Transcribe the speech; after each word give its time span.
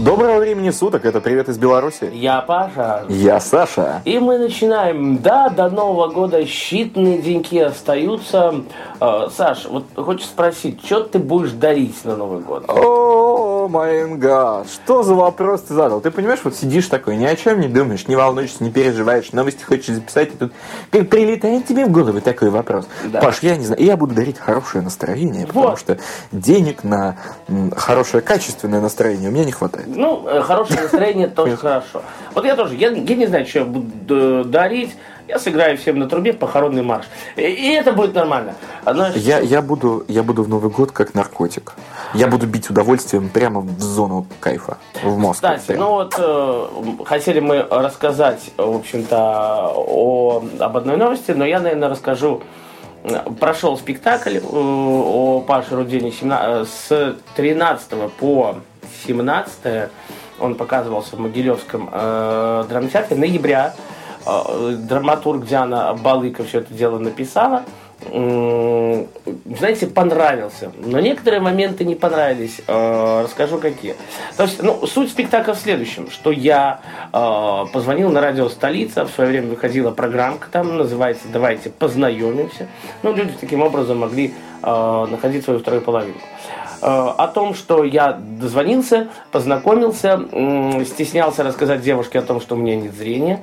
Доброго 0.00 0.38
времени 0.38 0.70
суток, 0.70 1.04
это 1.04 1.20
привет 1.20 1.50
из 1.50 1.58
Беларуси. 1.58 2.08
Я 2.14 2.40
Паша. 2.40 3.04
Я 3.10 3.38
Саша. 3.38 4.00
И 4.06 4.18
мы 4.18 4.38
начинаем. 4.38 5.18
Да, 5.18 5.50
до 5.50 5.68
Нового 5.68 6.08
года 6.08 6.40
считанные 6.40 7.20
деньки 7.20 7.58
остаются. 7.58 8.62
Э, 8.98 9.28
Саш, 9.36 9.66
вот 9.66 9.84
хочешь 9.94 10.24
спросить, 10.24 10.80
что 10.82 11.02
ты 11.02 11.18
будешь 11.18 11.50
дарить 11.50 12.02
на 12.06 12.16
Новый 12.16 12.40
год? 12.40 12.64
О, 12.68 13.68
май 13.68 14.08
гад, 14.16 14.68
что 14.72 15.02
за 15.02 15.14
вопрос 15.14 15.62
ты 15.62 15.74
задал? 15.74 16.00
Ты 16.00 16.10
понимаешь, 16.10 16.40
вот 16.44 16.56
сидишь 16.56 16.86
такой, 16.86 17.18
ни 17.18 17.26
о 17.26 17.36
чем 17.36 17.60
не 17.60 17.68
думаешь, 17.68 18.08
не 18.08 18.16
волнуешься, 18.16 18.64
не 18.64 18.70
переживаешь, 18.70 19.32
новости 19.32 19.62
хочешь 19.62 19.94
записать, 19.94 20.28
и 20.28 20.36
тут 20.38 20.52
как 20.90 21.10
прилетает 21.10 21.66
тебе 21.66 21.84
в 21.84 21.90
голову 21.92 22.22
такой 22.22 22.48
вопрос. 22.48 22.86
Да. 23.04 23.20
Паш, 23.20 23.40
я 23.42 23.54
не 23.56 23.66
знаю, 23.66 23.82
я 23.84 23.98
буду 23.98 24.14
дарить 24.14 24.38
хорошее 24.38 24.82
настроение, 24.82 25.46
потому 25.46 25.66
Вот. 25.68 25.78
что 25.78 25.98
денег 26.32 26.84
на 26.84 27.16
хорошее 27.76 28.22
качественное 28.22 28.80
настроение 28.80 29.28
у 29.28 29.32
меня 29.32 29.44
не 29.44 29.52
хватает. 29.52 29.89
Ну, 29.96 30.26
э, 30.26 30.40
хорошее 30.42 30.82
настроение 30.82 31.28
тоже 31.28 31.56
хорошо. 31.56 32.02
Вот 32.34 32.44
я 32.44 32.56
тоже, 32.56 32.74
я, 32.74 32.90
я 32.90 33.16
не 33.16 33.26
знаю, 33.26 33.46
что 33.46 33.60
я 33.60 33.64
буду 33.64 34.40
э, 34.40 34.44
дарить. 34.44 34.96
Я 35.28 35.38
сыграю 35.38 35.78
всем 35.78 35.98
на 35.98 36.08
трубе 36.08 36.32
похоронный 36.32 36.82
марш. 36.82 37.06
И, 37.36 37.42
и 37.42 37.72
это 37.72 37.92
будет 37.92 38.14
нормально. 38.14 38.54
Знаешь, 38.84 39.14
Я, 39.14 39.38
я, 39.38 39.62
буду, 39.62 40.04
я 40.08 40.24
буду 40.24 40.42
в 40.42 40.48
Новый 40.48 40.72
год 40.72 40.90
как 40.90 41.14
наркотик. 41.14 41.74
Я 42.14 42.26
буду 42.26 42.46
бить 42.46 42.68
удовольствием 42.68 43.28
прямо 43.28 43.60
в 43.60 43.80
зону 43.80 44.26
кайфа, 44.40 44.78
в 45.04 45.16
мозг. 45.16 45.36
Кстати, 45.36 45.66
прям. 45.68 45.80
ну 45.80 45.90
вот 45.90 46.14
э, 46.18 46.66
хотели 47.04 47.38
мы 47.38 47.62
рассказать, 47.70 48.50
в 48.56 48.76
общем-то, 48.76 49.72
о, 49.76 50.42
об 50.58 50.76
одной 50.76 50.96
новости, 50.96 51.30
но 51.30 51.44
я, 51.44 51.60
наверное, 51.60 51.88
расскажу. 51.88 52.42
Прошел 53.38 53.78
спектакль 53.78 54.38
э, 54.38 54.40
о 54.42 55.44
Паше 55.46 55.76
Рудине 55.76 56.12
с 56.12 57.16
13 57.36 58.10
по 58.18 58.56
17 59.06 59.90
он 60.40 60.54
показывался 60.54 61.16
в 61.16 61.20
Могилевском 61.20 61.88
э, 61.92 62.64
драмтеатре 62.68 63.16
ноября. 63.16 63.74
Э, 64.26 64.74
драматург 64.78 65.46
Диана 65.46 65.94
Балыка 65.94 66.44
все 66.44 66.60
это 66.60 66.72
дело 66.72 66.98
написала. 66.98 67.64
М, 68.10 69.06
Знаете, 69.58 69.86
понравился. 69.86 70.72
Но 70.78 71.00
некоторые 71.00 71.40
моменты 71.40 71.84
не 71.84 71.94
понравились. 71.94 72.62
Э, 72.66 73.22
Расскажу 73.24 73.58
какие. 73.58 73.94
То 74.38 74.44
есть, 74.44 74.62
ну, 74.62 74.86
суть 74.86 75.10
спектакля 75.10 75.52
в 75.52 75.58
следующем, 75.58 76.10
что 76.10 76.30
я 76.32 76.80
э, 77.12 77.64
позвонил 77.72 78.10
на 78.10 78.22
радио 78.22 78.48
«Столица», 78.48 79.04
в 79.04 79.10
свое 79.10 79.30
время 79.30 79.48
выходила 79.48 79.90
программка 79.90 80.48
там, 80.50 80.78
называется 80.78 81.24
«Давайте 81.30 81.68
познакомимся». 81.68 82.66
Ну, 83.02 83.14
люди 83.14 83.34
таким 83.38 83.60
образом 83.60 83.98
могли 83.98 84.32
э, 84.62 85.06
находить 85.10 85.44
свою 85.44 85.60
вторую 85.60 85.82
половинку 85.82 86.20
э, 86.20 86.59
о 86.82 87.28
том, 87.28 87.54
что 87.54 87.84
я 87.84 88.12
дозвонился, 88.12 89.08
познакомился, 89.32 90.20
стеснялся 90.84 91.42
рассказать 91.42 91.82
девушке 91.82 92.18
о 92.18 92.22
том, 92.22 92.40
что 92.40 92.54
у 92.54 92.58
меня 92.58 92.76
нет 92.76 92.94
зрения. 92.94 93.42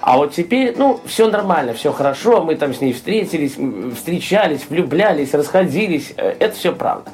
А 0.00 0.16
вот 0.16 0.32
теперь, 0.32 0.74
ну, 0.76 1.00
все 1.06 1.28
нормально, 1.28 1.74
все 1.74 1.92
хорошо, 1.92 2.42
мы 2.42 2.56
там 2.56 2.74
с 2.74 2.80
ней 2.80 2.92
встретились, 2.92 3.56
встречались, 3.96 4.68
влюблялись, 4.68 5.34
расходились. 5.34 6.12
Э, 6.16 6.34
Это 6.38 6.54
все 6.56 6.72
правда. 6.72 7.10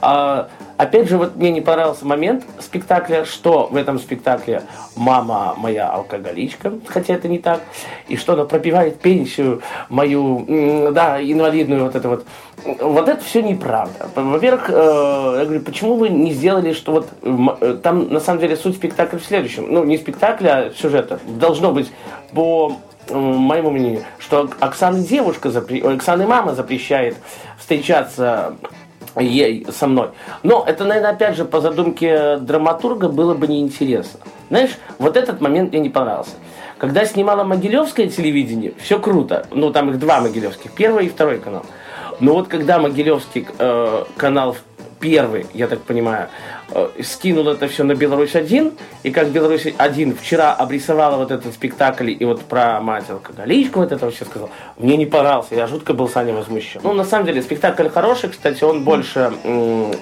А, 0.00 0.48
Опять 0.80 1.10
же, 1.10 1.18
вот 1.18 1.36
мне 1.36 1.50
не 1.50 1.60
понравился 1.60 2.06
момент 2.06 2.42
спектакля, 2.58 3.26
что 3.26 3.68
в 3.70 3.76
этом 3.76 3.98
спектакле 3.98 4.62
мама 4.96 5.54
моя 5.58 5.90
алкоголичка, 5.90 6.72
хотя 6.86 7.12
это 7.12 7.28
не 7.28 7.38
так, 7.38 7.60
и 8.08 8.16
что 8.16 8.32
она 8.32 8.46
пропивает 8.46 8.98
пенсию 8.98 9.60
мою, 9.90 10.90
да, 10.92 11.20
инвалидную 11.20 11.84
вот 11.84 11.96
это 11.96 12.08
вот. 12.08 12.26
Вот 12.80 13.08
это 13.08 13.22
все 13.22 13.42
неправда. 13.42 14.08
Во-первых, 14.14 14.70
э, 14.70 15.34
я 15.40 15.44
говорю, 15.44 15.60
почему 15.60 15.96
вы 15.96 16.08
не 16.08 16.32
сделали, 16.32 16.72
что 16.72 16.92
вот 16.92 17.08
э, 17.60 17.78
там 17.82 18.10
на 18.10 18.20
самом 18.20 18.40
деле 18.40 18.56
суть 18.56 18.76
спектакля 18.76 19.18
в 19.18 19.24
следующем. 19.24 19.66
Ну, 19.68 19.84
не 19.84 19.98
спектакля, 19.98 20.48
а 20.48 20.70
сюжета. 20.74 21.20
Должно 21.26 21.72
быть 21.72 21.92
по 22.32 22.78
м, 23.10 23.36
моему 23.36 23.70
мнению, 23.70 24.04
что 24.18 24.48
Оксаны 24.60 25.00
девушка, 25.02 25.50
запре... 25.50 25.82
ой, 25.84 25.96
Оксаны 25.96 26.26
мама 26.26 26.54
запрещает 26.54 27.16
встречаться 27.58 28.56
ей 29.18 29.66
со 29.70 29.86
мной. 29.86 30.10
Но 30.42 30.64
это, 30.66 30.84
наверное, 30.84 31.12
опять 31.12 31.36
же, 31.36 31.44
по 31.44 31.60
задумке 31.60 32.36
драматурга 32.38 33.08
было 33.08 33.34
бы 33.34 33.46
неинтересно. 33.48 34.20
Знаешь, 34.48 34.70
вот 34.98 35.16
этот 35.16 35.40
момент 35.40 35.72
мне 35.72 35.80
не 35.80 35.88
понравился. 35.88 36.32
Когда 36.78 37.04
снимала 37.04 37.44
Могилевское 37.44 38.08
телевидение, 38.08 38.72
все 38.78 38.98
круто. 38.98 39.46
Ну, 39.50 39.70
там 39.70 39.90
их 39.90 39.98
два 39.98 40.20
Могилевских, 40.20 40.72
первый 40.72 41.06
и 41.06 41.08
второй 41.08 41.38
канал. 41.38 41.64
Но 42.20 42.34
вот 42.34 42.48
когда 42.48 42.78
Могилевский 42.78 43.46
э, 43.58 44.04
канал 44.16 44.56
первый, 44.98 45.46
я 45.54 45.66
так 45.66 45.80
понимаю, 45.80 46.28
скинул 47.02 47.48
это 47.48 47.68
все 47.68 47.84
на 47.84 47.94
Беларусь-1, 47.94 48.72
и 49.02 49.10
как 49.10 49.28
Беларусь-1 49.28 50.16
вчера 50.18 50.52
обрисовала 50.54 51.16
вот 51.16 51.30
этот 51.30 51.52
спектакль 51.52 52.10
и 52.10 52.24
вот 52.24 52.42
про 52.42 52.80
мать 52.80 53.08
алкоголичку 53.08 53.80
вот 53.80 53.92
это 53.92 54.04
вообще 54.04 54.24
сказал, 54.24 54.50
мне 54.78 54.96
не 54.96 55.06
понравился, 55.06 55.54
я 55.54 55.66
жутко 55.66 55.94
был 55.94 56.08
Саня 56.08 56.34
возмущен. 56.34 56.80
Ну, 56.82 56.92
на 56.92 57.04
самом 57.04 57.26
деле, 57.26 57.42
спектакль 57.42 57.88
хороший, 57.88 58.30
кстати, 58.30 58.62
он 58.64 58.84
больше 58.84 59.32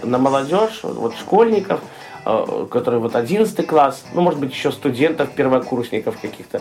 на 0.02 0.18
молодежь, 0.18 0.80
вот 0.82 1.14
школьников, 1.16 1.80
э, 2.24 2.66
которые 2.70 3.00
вот 3.00 3.16
11 3.16 3.66
класс, 3.66 4.04
ну, 4.12 4.22
может 4.22 4.40
быть, 4.40 4.52
еще 4.52 4.72
студентов, 4.72 5.30
первокурсников 5.30 6.18
каких-то. 6.20 6.60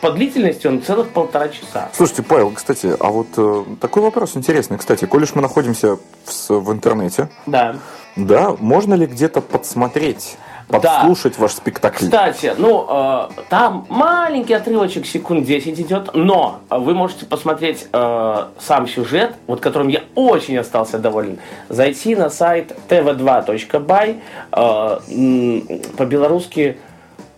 По 0.00 0.10
длительности 0.10 0.66
он 0.66 0.82
целых 0.82 1.10
полтора 1.10 1.48
часа. 1.48 1.90
Слушайте, 1.92 2.22
Павел, 2.22 2.50
кстати, 2.50 2.92
а 2.98 3.08
вот 3.08 3.28
э, 3.36 3.64
такой 3.80 4.02
вопрос 4.02 4.36
интересный. 4.36 4.78
Кстати, 4.78 5.04
коль 5.04 5.22
уж 5.22 5.34
мы 5.34 5.42
находимся 5.42 5.96
в, 6.24 6.50
в 6.50 6.72
интернете, 6.72 7.28
Да. 7.46 7.76
Да, 8.16 8.54
можно 8.58 8.94
ли 8.94 9.06
где-то 9.06 9.40
подсмотреть, 9.40 10.36
Да. 10.68 10.78
подслушать 10.78 11.38
ваш 11.38 11.52
спектакль? 11.52 12.04
Кстати, 12.04 12.54
ну, 12.56 12.86
э, 12.88 13.28
там 13.50 13.86
маленький 13.88 14.54
отрывочек, 14.54 15.06
секунд 15.06 15.44
10 15.44 15.80
идет, 15.80 16.10
но 16.14 16.60
вы 16.70 16.94
можете 16.94 17.26
посмотреть 17.26 17.86
э, 17.92 18.44
сам 18.58 18.88
сюжет, 18.88 19.34
вот 19.46 19.60
которым 19.60 19.88
я 19.88 20.02
очень 20.14 20.56
остался 20.58 20.98
доволен, 20.98 21.38
зайти 21.68 22.14
на 22.16 22.30
сайт 22.30 22.74
tv2.by, 22.88 24.20
э, 24.52 25.86
по-белорусски 25.96 26.78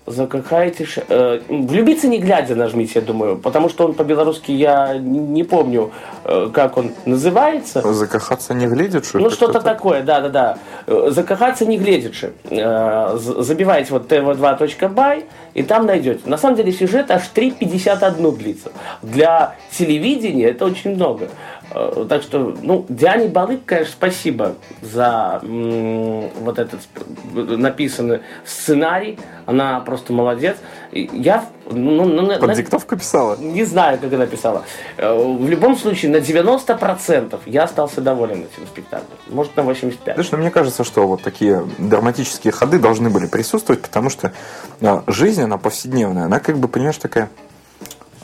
закахайтесь, 0.06 0.98
э, 1.08 1.40
влюбиться 1.48 2.08
не 2.08 2.18
глядя 2.18 2.54
нажмите, 2.54 2.92
я 2.96 3.00
думаю, 3.00 3.36
потому 3.36 3.68
что 3.68 3.84
он 3.84 3.94
по-белорусски 3.94 4.52
я 4.52 4.98
не 4.98 5.44
помню, 5.44 5.92
э, 6.24 6.50
как 6.52 6.76
он 6.76 6.92
называется. 7.06 7.80
Закахаться 7.92 8.54
не 8.54 8.66
глядит, 8.66 9.06
что 9.06 9.18
Ну, 9.18 9.30
что-то 9.30 9.60
такое, 9.60 10.02
да-да-да. 10.02 10.58
Э, 10.86 11.08
Закахаться 11.10 11.64
не 11.64 11.78
глядячи. 11.78 12.32
Э, 12.50 13.16
Забивайте 13.18 13.92
вот 13.92 14.10
tv2.by 14.10 15.24
и 15.54 15.62
там 15.62 15.86
найдете. 15.86 16.20
На 16.26 16.36
самом 16.36 16.56
деле 16.56 16.72
сюжет 16.72 17.10
аж 17.10 17.22
3.51 17.34 18.36
длится. 18.36 18.72
Для 19.02 19.54
телевидения 19.70 20.46
это 20.50 20.66
очень 20.66 20.94
много. 20.94 21.28
Э, 21.74 22.06
Так 22.08 22.22
что, 22.22 22.54
ну, 22.62 22.86
Диане 22.88 23.26
Балык, 23.28 23.64
конечно, 23.66 23.92
спасибо 23.92 24.54
за 24.80 25.40
м, 25.42 26.28
вот 26.40 26.58
этот 26.58 26.80
написанный 27.34 28.20
сценарий. 28.44 29.18
Она 29.46 29.80
просто 29.80 30.12
молодец. 30.12 30.56
Я, 30.92 31.44
ну, 31.70 32.04
ну, 32.04 32.22
на- 32.22 32.38
Под 32.38 32.48
на- 32.48 32.54
диктовку 32.54 32.96
писала? 32.96 33.36
не 33.36 33.64
знаю, 33.64 33.98
как 33.98 34.12
она 34.12 34.26
писала. 34.26 34.62
Э, 34.96 35.12
В 35.14 35.48
любом 35.48 35.76
случае, 35.76 36.12
на 36.12 36.20
90% 36.20 37.40
я 37.46 37.64
остался 37.64 38.00
доволен 38.00 38.42
этим 38.44 38.66
спектаклем. 38.66 39.08
Может, 39.28 39.56
на 39.56 39.62
85%. 39.62 40.14
Знаешь, 40.14 40.30
ну, 40.32 40.38
мне 40.38 40.50
кажется, 40.50 40.84
что 40.84 41.06
вот 41.08 41.22
такие 41.22 41.66
драматические 41.78 42.52
ходы 42.52 42.78
должны 42.78 43.10
были 43.10 43.26
присутствовать, 43.26 43.82
потому 43.82 44.10
что 44.10 44.32
а, 44.80 45.02
жизнь, 45.08 45.42
она 45.42 45.58
повседневная, 45.58 46.24
она 46.26 46.38
как 46.38 46.58
бы, 46.58 46.68
понимаешь, 46.68 46.98
такая, 46.98 47.28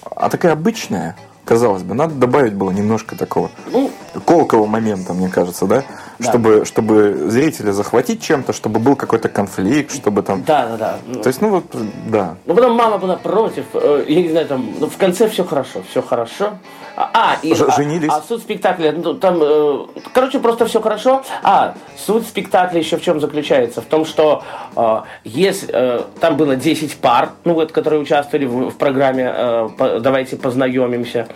а 0.05 0.29
такая 0.31 0.53
обычная, 0.53 1.17
казалось 1.45 1.83
бы, 1.83 1.95
надо 1.95 2.15
добавить 2.15 2.55
было 2.55 2.71
немножко 2.71 3.17
такого 3.17 3.51
Ну, 3.73 3.91
колкого 4.25 4.67
момента, 4.67 5.15
мне 5.15 5.29
кажется, 5.29 5.67
да? 5.67 5.85
Да. 6.21 6.29
Чтобы, 6.29 6.65
чтобы 6.67 7.15
зрителя 7.31 7.73
захватить 7.73 8.23
чем-то, 8.23 8.53
чтобы 8.53 8.79
был 8.79 8.95
какой-то 8.97 9.29
конфликт, 9.31 9.93
чтобы 9.95 10.23
там... 10.23 10.43
да, 10.47 10.77
да, 10.77 10.99
да. 11.07 11.23
То 11.23 11.29
есть, 11.29 11.41
ну 11.41 11.49
вот, 11.51 11.65
да. 12.09 12.35
Ну, 12.45 12.55
потом 12.55 12.75
мама 12.77 12.99
была 12.99 13.17
против. 13.17 13.65
э, 13.75 14.05
Я 14.07 14.23
не 14.23 14.29
знаю, 14.29 14.47
там, 14.47 14.69
ну, 14.79 14.87
в 14.87 14.97
конце 14.99 15.29
все 15.29 15.45
хорошо, 15.45 15.81
все 15.91 16.03
хорошо. 16.03 16.51
А, 16.97 17.11
а, 17.15 17.37
и, 17.43 17.55
Ж- 17.55 17.65
а- 17.69 17.71
женились? 17.77 18.11
А, 18.13 18.21
суть 18.21 18.43
спектакля, 18.43 18.93
ну, 18.93 19.15
там, 19.15 19.39
э, 19.41 19.79
короче, 20.13 20.41
просто 20.41 20.67
все 20.67 20.81
хорошо. 20.83 21.23
А, 21.43 21.75
суть 21.97 22.27
спектакля 22.27 22.79
еще 22.81 22.99
в 22.99 23.03
чем 23.03 23.19
заключается? 23.21 23.81
В 23.81 23.87
том, 23.87 24.05
что 24.05 24.43
э, 24.77 25.01
есть, 25.25 25.65
э, 25.69 26.03
там 26.21 26.37
было 26.37 26.55
10 26.57 26.97
пар, 26.99 27.31
ну, 27.45 27.55
вот, 27.55 27.73
которые 27.73 28.03
участвовали 28.03 28.45
в, 28.45 28.71
в 28.71 28.77
программе 28.77 29.33
э, 29.35 29.69
по- 29.79 30.01
«Давайте 30.01 30.37
познакомимся». 30.37 31.29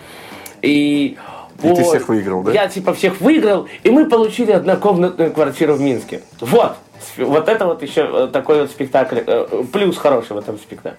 И 0.61 1.17
И 1.59 1.67
ты 1.67 1.73
Ой, 1.81 1.83
всех 1.83 2.07
выиграл, 2.09 2.43
да? 2.43 2.51
Я 2.51 2.67
типа 2.67 2.93
всех 2.93 3.21
выиграл, 3.21 3.67
и 3.83 3.89
мы 3.89 4.05
получили 4.09 4.51
однокомнатную 4.51 5.31
квартиру 5.31 5.75
в 5.75 5.81
Минске. 5.81 6.21
Вот. 6.41 6.73
Вот 7.17 7.47
это 7.49 7.65
вот 7.65 7.81
еще 7.81 8.09
э, 8.11 8.27
такой 8.31 8.61
вот 8.61 8.71
спектакль. 8.71 9.19
э, 9.25 9.63
Плюс 9.71 9.97
хороший 9.97 10.33
в 10.33 10.39
этом 10.39 10.57
спектакле. 10.57 10.97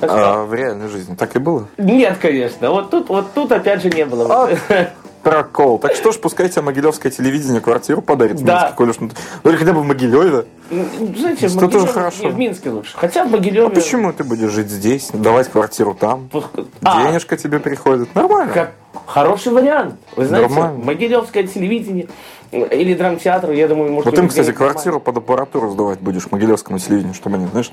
Так 0.00 0.10
что- 0.10 0.32
А 0.40 0.44
в 0.44 0.52
реальной 0.54 0.88
жизни 0.88 1.14
так 1.14 1.36
и 1.36 1.38
было? 1.38 1.68
Нет, 1.78 2.18
конечно. 2.20 2.70
Вот 2.70 2.90
тут, 2.90 3.08
вот 3.08 3.32
тут 3.34 3.52
опять 3.52 3.82
же 3.82 3.90
не 3.90 4.04
было. 4.04 4.26
А, 4.28 4.50
Прокол. 5.30 5.78
Так 5.80 5.94
что 5.96 6.12
ж, 6.12 6.18
пускай 6.20 6.48
тебе 6.48 6.62
Могилевское 6.62 7.10
телевидение 7.10 7.60
квартиру 7.60 8.00
подарит 8.00 8.38
в 8.38 8.44
Да. 8.44 8.60
Минске, 8.60 8.76
коль 8.76 8.90
уж... 8.90 9.00
ну, 9.00 9.10
Ну 9.42 9.50
или 9.50 9.56
хотя 9.56 9.72
бы 9.72 9.80
в 9.80 9.84
Могилеве. 9.84 10.46
Знаете, 10.70 11.48
в 11.48 11.50
Что 11.50 11.66
тоже 11.66 11.86
Могилеве- 11.86 11.92
хорошо. 11.92 12.28
в 12.28 12.38
Минске 12.38 12.70
лучше. 12.70 12.96
Хотя 12.96 13.24
в 13.24 13.30
Могилеве... 13.32 13.66
А 13.66 13.70
почему 13.70 14.12
ты 14.12 14.22
будешь 14.22 14.52
жить 14.52 14.68
здесь, 14.70 15.10
давать 15.12 15.48
квартиру 15.50 15.94
там? 15.98 16.28
Пуск- 16.32 16.68
А, 16.84 17.02
Денежка 17.08 17.36
тебе 17.36 17.58
приходит. 17.58 18.14
Нормально. 18.14 18.52
как 18.52 18.72
хороший 19.06 19.50
вариант. 19.52 19.96
Вы 20.14 20.26
знаете, 20.26 20.48
Нормально. 20.48 20.84
Могилевское 20.84 21.42
телевидение 21.44 22.06
или 22.52 22.94
драмтеатр, 22.94 23.50
я 23.52 23.68
думаю, 23.68 23.92
может... 23.92 24.06
Вот 24.10 24.18
им, 24.18 24.28
кстати, 24.28 24.52
квартиру 24.52 25.00
под 25.00 25.16
аппаратуру 25.18 25.70
сдавать 25.70 26.00
будешь 26.00 26.30
Могилевскому 26.30 26.78
телевидению, 26.78 27.14
чтобы 27.14 27.36
они, 27.36 27.46
знаешь, 27.46 27.70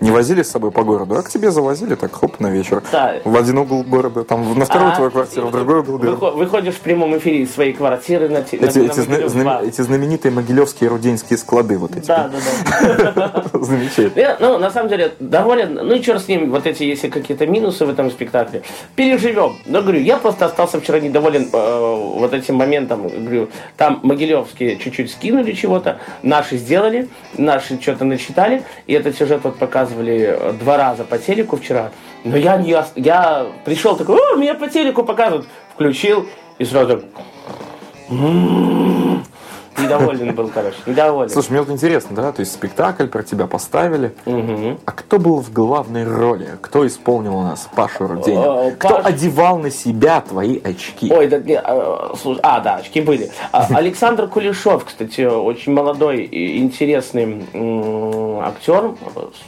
не 0.00 0.10
возили 0.10 0.42
с 0.42 0.50
собой 0.50 0.70
по 0.70 0.82
городу, 0.82 1.16
а 1.16 1.22
к 1.22 1.28
тебе 1.28 1.50
завозили 1.50 1.94
так, 1.94 2.12
хоп, 2.12 2.40
на 2.40 2.48
вечер. 2.50 2.82
Да. 2.92 3.14
В 3.24 3.36
один 3.36 3.58
угол 3.58 3.82
города, 3.82 4.24
там 4.24 4.58
на 4.58 4.64
вторую 4.64 4.92
А, 4.92 4.96
твою 4.96 5.10
квартиру, 5.10 5.48
в 5.48 5.52
другой 5.52 5.80
угол 5.80 5.98
города. 5.98 6.16
Выхо- 6.16 6.30
Выходишь 6.36 6.74
в 6.74 6.80
прямом 6.80 7.16
эфире 7.18 7.42
из 7.42 7.52
своей 7.54 7.72
квартиры 7.72 8.28
на, 8.28 8.42
те- 8.42 8.58
на- 8.58 8.66
Эти, 8.66 8.78
на 8.78 8.84
эти, 8.86 9.00
зна- 9.28 9.42
2. 9.58 9.62
эти 9.62 9.80
знаменитые 9.80 10.32
могилевские 10.32 10.90
руденские 10.90 11.38
склады 11.38 11.78
вот 11.78 11.96
эти. 11.96 12.06
Да, 12.06 12.30
да, 12.32 13.12
да. 13.14 13.44
Замечательно. 13.60 14.36
Ну, 14.40 14.58
на 14.58 14.70
самом 14.70 14.88
деле, 14.88 15.12
доволен. 15.20 15.74
Ну 15.74 15.94
и 15.94 16.02
черт 16.02 16.22
с 16.22 16.28
ним, 16.28 16.50
вот 16.50 16.66
эти, 16.66 16.82
если 16.84 17.08
какие-то 17.08 17.46
минусы 17.46 17.84
в 17.86 17.90
этом 17.90 18.10
спектакле. 18.10 18.62
Переживем. 18.96 19.56
Но 19.66 19.82
говорю, 19.82 20.00
я 20.00 20.16
просто 20.16 20.46
остался 20.46 20.80
вчера 20.80 21.00
недоволен 21.00 21.48
э, 21.52 22.14
вот 22.18 22.32
этим 22.32 22.56
моментом. 22.56 23.08
Говорю, 23.08 23.48
там 23.76 24.00
могилевские 24.12 24.78
чуть-чуть 24.78 25.10
скинули 25.10 25.52
чего-то, 25.52 25.98
наши 26.22 26.56
сделали, 26.56 27.08
наши 27.36 27.80
что-то 27.80 28.04
начитали. 28.04 28.62
И 28.86 28.92
этот 28.92 29.16
сюжет 29.16 29.40
вот 29.44 29.58
показывали 29.58 30.36
э, 30.38 30.52
два 30.52 30.76
раза 30.76 31.04
по 31.04 31.18
телеку 31.18 31.56
вчера. 31.56 31.90
Но 32.24 32.36
я, 32.36 32.56
не, 32.56 32.76
я 32.96 33.46
пришел 33.64 33.96
такой, 33.96 34.16
о, 34.16 34.36
меня 34.36 34.54
по 34.54 34.68
телеку 34.68 35.04
показывают. 35.04 35.46
Включил 35.74 36.26
и 36.58 36.64
сразу... 36.64 37.02
Недоволен 39.82 40.34
был, 40.34 40.48
короче, 40.48 40.76
недоволен. 40.86 41.30
Слушай, 41.30 41.50
мне 41.52 41.60
вот 41.60 41.70
интересно, 41.70 42.16
да, 42.16 42.32
то 42.32 42.40
есть 42.40 42.52
спектакль 42.52 43.06
про 43.06 43.22
тебя 43.22 43.46
поставили, 43.46 44.14
Мгм. 44.26 44.78
а 44.84 44.92
кто 44.92 45.18
был 45.18 45.40
в 45.40 45.52
главной 45.52 46.04
роли? 46.04 46.48
Кто 46.60 46.86
исполнил 46.86 47.36
у 47.36 47.42
нас 47.42 47.68
Пашу 47.74 48.06
Руденя? 48.06 48.68
Э, 48.68 48.70
Кто 48.78 48.96
Паш- 48.98 49.04
одевал 49.06 49.58
на 49.58 49.70
себя 49.70 50.20
твои 50.20 50.60
очки? 50.62 51.12
Ой, 51.12 51.26
да, 51.28 51.38
не, 51.38 51.58
а, 51.58 52.14
слушай, 52.20 52.40
а, 52.42 52.60
да, 52.60 52.76
очки 52.76 53.00
были. 53.00 53.30
А, 53.52 53.66
Александр 53.74 54.28
Кулешов, 54.28 54.84
кстати, 54.84 55.22
очень 55.22 55.72
молодой 55.72 56.22
и 56.22 56.58
интересный 56.58 57.44
актер, 58.42 58.92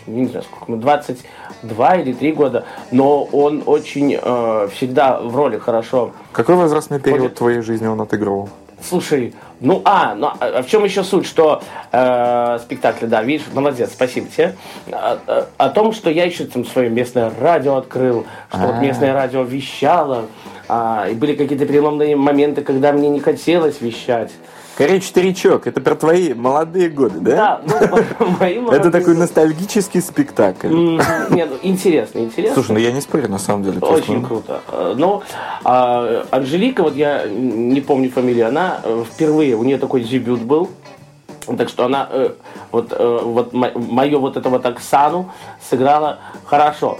не 0.07 0.27
знаю, 0.27 0.45
сколько 0.45 0.73
ему, 0.73 0.81
22 0.81 1.97
или 1.97 2.13
3 2.13 2.33
года, 2.33 2.65
но 2.91 3.25
он 3.25 3.63
очень 3.67 4.19
э, 4.21 4.69
всегда 4.73 5.21
в 5.21 5.35
роли 5.37 5.59
хорошо. 5.59 6.13
Какой 6.33 6.55
возрастной 6.57 7.01
период 7.01 7.21
Ходит. 7.23 7.35
твоей 7.39 7.61
жизни 7.61 7.87
он 7.87 8.01
отыгрывал? 8.01 8.49
Слушай, 8.87 9.35
ну 9.61 9.81
а, 9.85 10.15
ну, 10.15 10.31
а 10.39 10.63
в 10.63 10.67
чем 10.67 10.85
еще 10.85 11.05
суть, 11.05 11.27
что 11.27 11.63
э, 11.91 12.59
спектакль, 12.63 13.07
да, 13.07 13.23
видишь, 13.23 13.47
молодец, 13.53 13.91
спасибо 13.93 14.29
тебе, 14.29 14.55
А, 14.93 15.19
а, 15.27 15.49
о 15.57 15.69
том, 15.71 15.93
что 15.93 16.11
я 16.11 16.25
еще 16.25 16.45
там 16.45 16.67
свое 16.67 16.91
местное 16.91 17.33
радио 17.41 17.77
открыл, 17.77 18.27
что 18.51 18.59
вот 18.59 18.77
местное 18.83 19.15
радио 19.15 19.43
вещало, 19.43 20.27
а, 20.69 21.07
и 21.11 21.15
были 21.15 21.35
какие-то 21.35 21.65
переломные 21.67 22.15
моменты, 22.15 22.63
когда 22.63 22.93
мне 22.93 23.09
не 23.09 23.21
хотелось 23.21 23.81
вещать. 23.81 24.33
Короче, 24.76 25.06
старичок, 25.06 25.69
это 25.69 25.81
про 25.81 25.94
твои 25.94 26.35
молодые 26.35 26.88
годы, 26.88 27.21
да? 27.21 27.61
Да, 27.65 28.00
ну, 28.19 28.26
мои 28.41 28.55
Это 28.59 28.62
молодые- 28.62 28.91
такой 28.91 29.17
ностальгический 29.17 30.00
спектакль. 30.03 30.69
Нет, 30.69 31.49
ну, 31.50 31.59
интересно, 31.62 32.19
интересно. 32.19 32.55
Слушай, 32.55 32.73
ну 32.73 32.79
я 32.79 32.91
не 32.91 33.00
спорю, 33.00 33.29
на 33.29 33.38
самом 33.38 33.62
деле. 33.62 33.79
Очень 33.79 34.21
ну, 34.21 34.26
круто. 34.26 34.62
Э, 34.69 34.94
Но 34.97 35.23
а, 35.62 36.26
Анжелика, 36.31 36.82
вот 36.82 36.97
я 36.97 37.25
не 37.29 37.81
помню 37.81 38.11
фамилию, 38.11 38.49
она 38.49 38.81
э, 38.82 39.05
впервые, 39.09 39.55
у 39.55 39.62
нее 39.62 39.79
такой 39.79 40.03
дебют 40.03 40.41
был. 40.41 40.71
Так 41.59 41.69
что 41.69 41.85
она 41.85 42.09
э, 42.11 42.31
вот, 42.73 42.88
э, 42.91 43.21
вот 43.23 43.53
мою 43.53 44.19
вот 44.19 44.37
это 44.37 44.49
вот 44.49 44.67
Оксану 44.67 45.31
сыграла 45.71 46.19
хорошо. 46.47 46.99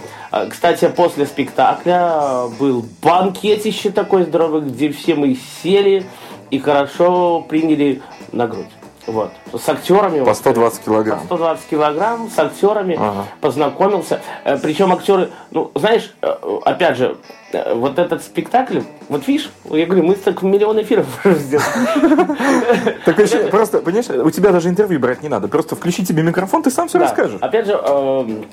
Кстати, 0.49 0.87
после 0.95 1.25
спектакля 1.25 2.43
был 2.59 2.85
банкетище 3.01 3.89
такой 3.89 4.23
здоровый, 4.23 4.61
где 4.61 4.91
все 4.91 5.15
мы 5.15 5.37
сели 5.63 6.05
и 6.51 6.59
хорошо 6.59 7.41
приняли 7.41 8.01
на 8.31 8.47
грудь. 8.47 8.67
Вот. 9.07 9.31
С 9.53 9.69
актерами. 9.69 10.19
По 10.19 10.25
вот, 10.25 10.37
120 10.37 10.83
килограмм. 10.83 11.19
120 11.25 11.65
килограмм 11.67 12.29
с 12.29 12.39
актерами 12.39 12.95
Ага. 12.99 13.25
познакомился. 13.39 14.19
Э, 14.43 14.57
Причем 14.57 14.91
актеры, 14.91 15.29
ну, 15.51 15.69
знаешь, 15.75 16.11
э, 16.23 16.27
опять 16.65 16.97
же, 16.97 17.15
э, 17.51 17.75
вот 17.75 17.99
этот 17.99 18.23
спектакль, 18.23 18.79
вот 19.07 19.27
видишь, 19.27 19.51
я 19.69 19.85
говорю, 19.85 20.05
мы 20.05 20.15
так 20.15 20.41
миллион 20.41 20.81
эфиров 20.81 21.05
уже 21.23 21.35
сделали. 21.35 21.67
Так 23.05 23.17
вообще, 23.19 23.47
просто, 23.47 23.79
понимаешь, 23.79 24.09
у 24.09 24.31
тебя 24.31 24.51
даже 24.51 24.69
интервью 24.69 24.99
брать 24.99 25.21
не 25.21 25.29
надо. 25.29 25.47
Просто 25.47 25.75
включи 25.75 26.03
тебе 26.03 26.23
микрофон, 26.23 26.63
ты 26.63 26.71
сам 26.71 26.87
все 26.87 26.97
расскажешь. 26.97 27.37
Опять 27.41 27.67
же, 27.67 27.73
эм, 27.73 28.45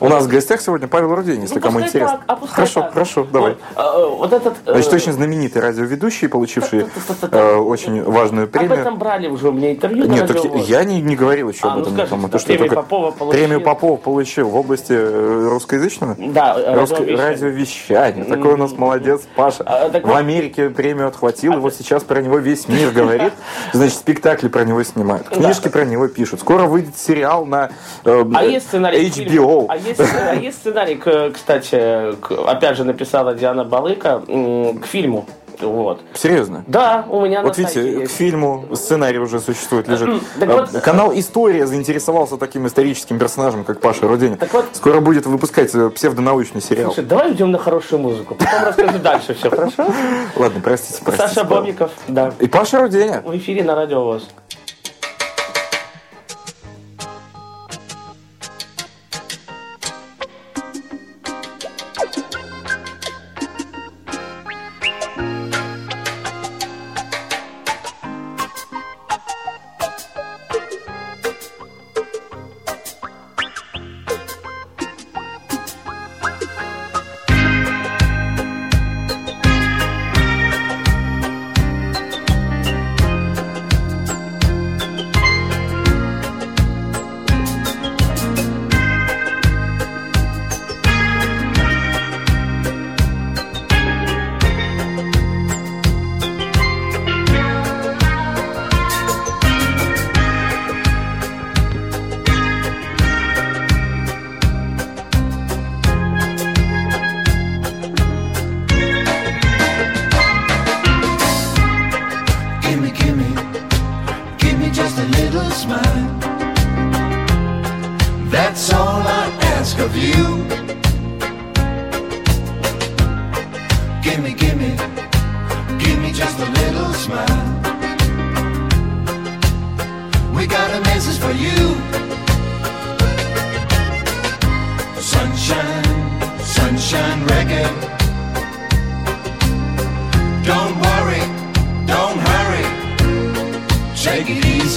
У 0.00 0.08
нас 0.08 0.24
в 0.24 0.28
гостях 0.28 0.60
сегодня 0.60 0.88
Павел 0.88 1.14
Рудень, 1.14 1.42
если 1.42 1.56
ну, 1.56 1.60
кому 1.60 1.80
интересно. 1.80 2.20
так, 2.26 2.38
а 2.42 2.46
хорошо, 2.46 2.80
так. 2.80 2.92
хорошо, 2.92 3.26
давай. 3.32 3.56
Вот, 3.76 3.84
э, 3.84 4.08
вот 4.16 4.32
этот... 4.32 4.54
э, 4.66 4.72
Значит, 4.72 4.92
очень 4.92 5.12
знаменитый 5.12 5.62
радиоведущий, 5.62 6.28
получивший 6.28 6.86
э, 7.30 7.54
очень 7.56 8.02
важную 8.02 8.44
Об 8.44 8.50
премию. 8.50 8.78
этом 8.80 8.98
брали 8.98 9.28
уже 9.28 9.48
у 9.48 9.52
меня 9.52 9.72
интервью. 9.72 10.06
Нет, 10.06 10.26
так 10.26 10.44
я 10.66 10.84
не, 10.84 11.00
не 11.00 11.16
говорил 11.16 11.48
еще 11.48 11.60
А, 11.68 11.72
об 11.74 11.76
ну 11.76 11.82
этом 11.82 11.92
скажите, 11.94 12.04
никому. 12.14 12.26
да, 12.26 12.32
То, 12.32 12.38
что 12.38 12.46
премию 12.48 12.68
только 12.68 12.82
Попова 12.82 13.10
получил. 13.12 13.38
Премию 13.38 13.60
Попова 13.60 13.96
получил 13.96 14.48
в 14.48 14.56
области 14.56 14.92
э, 14.92 15.48
русскоязычного? 15.50 16.16
Да, 16.18 16.54
э, 16.58 16.74
Русское 16.74 16.98
радиовещание. 16.98 17.30
радиовещание. 17.30 18.24
Такой 18.24 18.52
у 18.54 18.56
нас 18.56 18.72
молодец 18.72 19.22
Паша. 19.36 19.62
А, 19.64 19.90
так 19.90 20.06
В 20.06 20.14
Америке 20.14 20.70
премию 20.70 21.08
отхватил, 21.08 21.52
и 21.54 21.56
вот 21.56 21.74
сейчас 21.74 22.02
про 22.02 22.20
него 22.20 22.38
весь 22.38 22.68
мир 22.68 22.90
говорит. 22.94 23.32
Значит, 23.72 23.96
спектакли 23.96 24.48
про 24.48 24.64
него 24.64 24.82
снимают, 24.82 25.28
книжки 25.28 25.68
про 25.68 25.84
него 25.84 26.08
пишут. 26.08 26.40
Скоро 26.40 26.64
выйдет 26.64 26.96
сериал 26.96 27.46
на 27.46 27.70
э, 28.04 28.24
А? 28.34 28.44
HBO. 28.44 29.66
Есть, 29.84 30.00
есть 30.42 30.58
сценарий, 30.58 30.96
к- 30.96 31.30
кстати, 31.32 32.14
к- 32.20 32.32
опять 32.46 32.76
же 32.76 32.84
написала 32.84 33.34
Диана 33.34 33.64
Балыка 33.64 34.20
к 34.26 34.86
фильму. 34.86 35.26
Вот. 35.60 36.00
Серьезно? 36.14 36.64
Да, 36.66 37.04
у 37.08 37.20
меня 37.20 37.40
Вот 37.40 37.56
на 37.56 37.62
сайте 37.64 37.80
видите, 37.80 37.98
к 37.98 38.00
есть. 38.02 38.16
фильму 38.16 38.64
сценарий 38.74 39.18
уже 39.20 39.38
существует, 39.38 39.86
лежит. 39.86 40.20
Так 40.40 40.48
Э, 40.48 40.52
вот- 40.52 40.70
Канал 40.82 41.12
«История» 41.14 41.64
заинтересовался 41.66 42.36
таким 42.38 42.66
историческим 42.66 43.20
персонажем, 43.20 43.62
как 43.62 43.80
Паша 43.80 44.08
Руденин. 44.08 44.36
Так 44.36 44.52
вот- 44.52 44.66
Скоро 44.72 44.98
будет 44.98 45.26
выпускать 45.26 45.72
э, 45.72 45.90
псевдонаучный 45.90 46.60
сериал. 46.60 46.92
Слушай, 46.92 47.06
давай 47.06 47.30
уйдем 47.30 47.52
на 47.52 47.58
хорошую 47.58 48.00
музыку, 48.02 48.34
потом 48.34 48.64
расскажу 48.66 48.98
дальше 48.98 49.34
все, 49.34 49.48
хорошо? 49.48 49.86
Ладно, 50.34 50.60
простите, 50.62 51.00
простите. 51.04 51.28
Саша 51.28 51.44
Павел. 51.46 51.62
Бобиков, 51.62 51.90
да, 52.08 52.32
И 52.40 52.48
Паша 52.48 52.80
Руденя. 52.80 53.22
в 53.24 53.36
эфире 53.36 53.62
на 53.62 53.76
Радио 53.76 54.02
ВОЗ. 54.02 54.28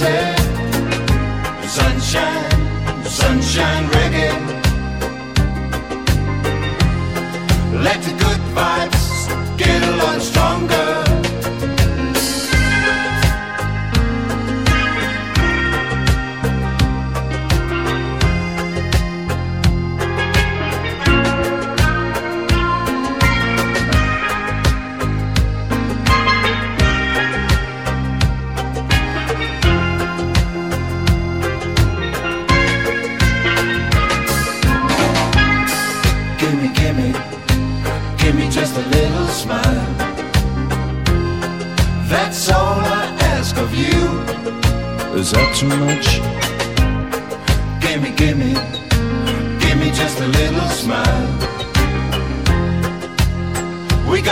the 0.00 1.66
sunshine, 1.66 3.02
the 3.02 3.10
sunshine. 3.10 3.97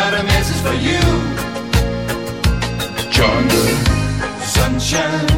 Got 0.00 0.12
a 0.12 0.22
message 0.24 0.60
for 0.66 0.76
you. 0.88 1.00
The 3.48 4.46
sunshine, 4.58 5.28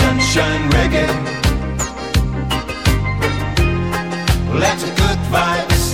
sunshine 0.00 0.64
reggae. 0.76 1.08
Let 4.62 4.76
the 4.84 4.90
good 5.00 5.20
vibes 5.32 5.84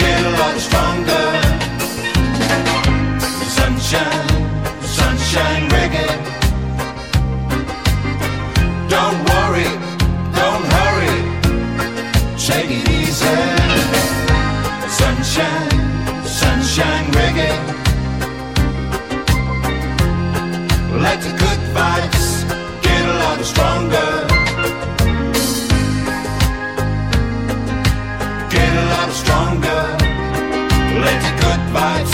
get 0.00 0.20
a 0.30 0.32
lot 0.40 0.56
stronger. 0.66 1.26
Sunshine 3.58 4.33
stronger. 23.44 24.26
get 28.50 28.72
a 28.82 28.86
lot 28.94 29.10
stronger. 29.12 29.82
Let 31.04 31.18
the 31.26 31.32
good 31.42 31.62
vibes 31.74 32.13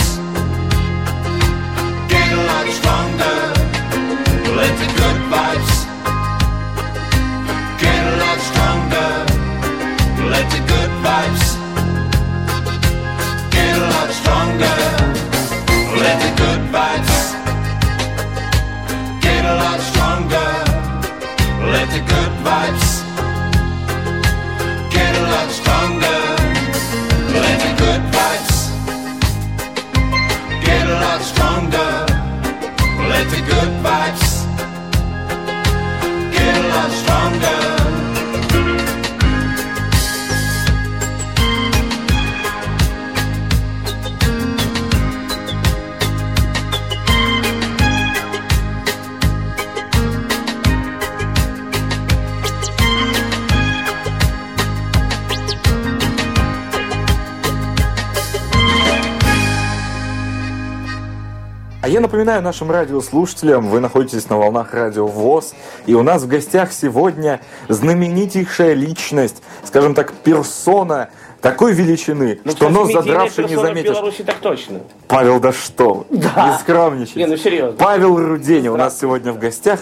напоминаю 62.11 62.41
нашим 62.41 62.69
радиослушателям, 62.69 63.69
вы 63.69 63.79
находитесь 63.79 64.29
на 64.29 64.35
волнах 64.37 64.73
радио 64.73 65.07
ВОЗ, 65.07 65.53
и 65.85 65.93
у 65.93 66.03
нас 66.03 66.23
в 66.23 66.27
гостях 66.27 66.73
сегодня 66.73 67.39
знаменитейшая 67.69 68.73
личность, 68.73 69.41
скажем 69.63 69.95
так, 69.95 70.11
персона 70.11 71.07
такой 71.39 71.71
величины, 71.71 72.41
Ну, 72.43 72.51
что 72.51 72.67
нос 72.69 72.91
задравший 72.91 73.45
не 73.45 73.55
заметишь. 73.55 73.91
Беларуси 73.91 74.23
так 74.23 74.35
точно. 74.39 74.81
Павел, 75.07 75.39
да 75.39 75.53
что? 75.53 76.05
Да. 76.09 76.49
Не 76.51 76.59
скромничайте. 76.59 77.19
Не, 77.19 77.27
ну 77.27 77.37
серьезно. 77.37 77.77
Павел 77.77 78.17
Рудень 78.17 78.67
у 78.67 78.75
нас 78.75 78.99
сегодня 78.99 79.31
в 79.31 79.39
гостях 79.39 79.79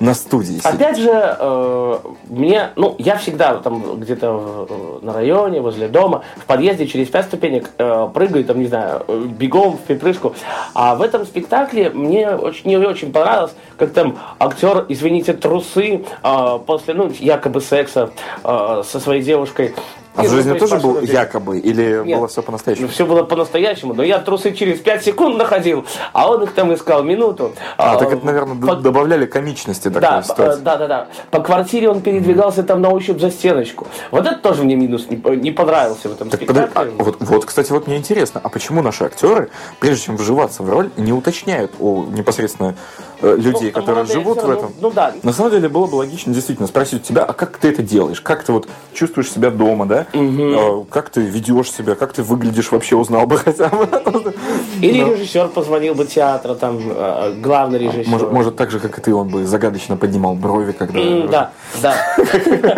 на 0.00 0.14
студии. 0.14 0.60
Опять 0.64 0.98
же, 0.98 1.10
э, 1.12 1.98
мне, 2.28 2.70
ну, 2.76 2.94
я 2.98 3.16
всегда 3.16 3.56
там 3.56 4.00
где-то 4.00 4.32
в- 4.32 5.04
на 5.04 5.12
районе, 5.12 5.60
возле 5.60 5.88
дома, 5.88 6.22
в 6.36 6.46
подъезде 6.46 6.86
через 6.86 7.08
пять 7.08 7.26
ступенек 7.26 7.70
э, 7.78 8.08
прыгаю, 8.12 8.44
там, 8.44 8.58
не 8.60 8.66
знаю, 8.66 9.02
э, 9.06 9.24
бегом 9.28 9.76
в 9.76 9.80
припрыжку. 9.80 10.34
А 10.74 10.94
в 10.94 11.02
этом 11.02 11.24
спектакле 11.26 11.90
мне 11.90 12.30
очень, 12.30 12.70
не 12.70 12.76
очень 12.78 13.12
понравилось, 13.12 13.52
как 13.76 13.92
там 13.92 14.18
актер, 14.38 14.86
извините, 14.88 15.34
трусы 15.34 16.04
э, 16.22 16.58
после, 16.66 16.94
ну, 16.94 17.10
якобы 17.20 17.60
секса 17.60 18.10
э, 18.42 18.82
со 18.86 19.00
своей 19.00 19.22
девушкой. 19.22 19.74
А 20.16 20.22
в 20.22 20.24
ну, 20.24 20.30
жизни 20.30 20.58
тоже 20.58 20.78
был 20.78 20.94
Рудень. 20.94 21.12
якобы? 21.14 21.58
Или 21.58 22.02
Нет. 22.04 22.18
было 22.18 22.26
все 22.26 22.40
Ну, 22.40 22.46
по-настоящему? 22.46 22.88
все 22.88 23.06
было 23.06 23.22
по-настоящему, 23.22 23.94
но 23.94 24.02
я 24.02 24.18
трусы 24.18 24.52
через 24.52 24.80
5 24.80 25.04
секунд 25.04 25.36
находил, 25.38 25.84
а 26.12 26.28
он 26.30 26.42
их 26.42 26.52
там 26.52 26.74
искал 26.74 27.04
минуту. 27.04 27.52
А, 27.78 27.96
так 27.96 28.12
это, 28.12 28.26
наверное, 28.26 28.56
по- 28.56 28.74
добавляли 28.74 29.26
комичности 29.26 29.84
такой 29.88 30.00
да, 30.00 30.22
ситуации. 30.22 30.60
э, 30.60 30.64
да, 30.64 30.76
да, 30.76 30.86
да. 30.88 31.06
По 31.30 31.40
квартире 31.40 31.88
он 31.90 32.00
передвигался 32.00 32.64
там 32.64 32.80
на 32.82 32.90
ощупь 32.90 33.20
за 33.20 33.30
стеночку. 33.30 33.86
Вот 34.10 34.26
это 34.26 34.36
тоже 34.36 34.64
мне 34.64 34.74
минус 34.74 35.06
не, 35.08 35.16
не 35.36 35.52
понравился 35.52 36.08
в 36.08 36.12
этом 36.12 36.28
Так, 36.28 36.40
подожди, 36.40 36.62
спектакле. 36.70 36.92
а 36.98 37.02
вот, 37.04 37.16
вот, 37.20 37.44
кстати, 37.44 37.70
вот 37.70 37.86
мне 37.86 37.96
интересно, 37.96 38.40
а 38.42 38.48
почему 38.48 38.82
наши 38.82 39.04
актеры, 39.04 39.50
прежде 39.78 40.06
чем 40.06 40.16
вживаться 40.16 40.64
в 40.64 40.70
роль, 40.70 40.90
не 40.96 41.12
уточняют 41.12 41.72
у 41.78 42.02
непосредственно 42.02 42.74
э, 43.22 43.36
людей, 43.36 43.70
Ну, 43.72 43.80
которые 43.80 44.06
живут 44.06 44.42
в 44.42 44.50
этом? 44.50 44.72
Ну, 44.80 44.88
ну 44.88 44.90
да. 44.90 45.12
На 45.22 45.32
самом 45.32 45.52
деле 45.52 45.68
было 45.68 45.86
бы 45.86 45.94
логично 45.94 46.34
действительно 46.34 46.66
спросить 46.66 47.02
у 47.02 47.04
тебя, 47.04 47.22
а 47.22 47.32
как 47.32 47.58
ты 47.58 47.68
это 47.68 47.82
делаешь? 47.82 48.20
Как 48.20 48.42
ты 48.42 48.50
вот 48.52 48.66
чувствуешь 48.92 49.30
себя 49.30 49.50
дома, 49.50 49.86
да? 49.86 49.99
Э, 50.12 50.84
Как 50.90 51.10
ты 51.10 51.20
ведешь 51.22 51.70
себя? 51.72 51.94
Как 51.94 52.12
ты 52.12 52.22
выглядишь 52.22 52.70
вообще 52.72 52.96
узнал 52.96 53.26
бы 53.26 53.36
хотя 53.38 53.68
бы? 53.68 54.34
Или 54.80 55.04
Да. 55.04 55.10
режиссер 55.10 55.48
позвонил 55.48 55.94
бы 55.94 56.04
театра, 56.06 56.54
там, 56.54 56.78
э, 56.80 57.34
главный 57.40 57.78
режиссер. 57.78 58.08
Может, 58.10 58.32
может, 58.32 58.56
так 58.56 58.70
же, 58.70 58.80
как 58.80 58.98
и 58.98 59.00
ты, 59.02 59.14
он 59.14 59.28
бы 59.28 59.44
загадочно 59.46 59.96
поднимал 59.96 60.34
брови, 60.34 60.72
когда... 60.72 61.00
Да, 61.28 61.50
да. 61.82 61.94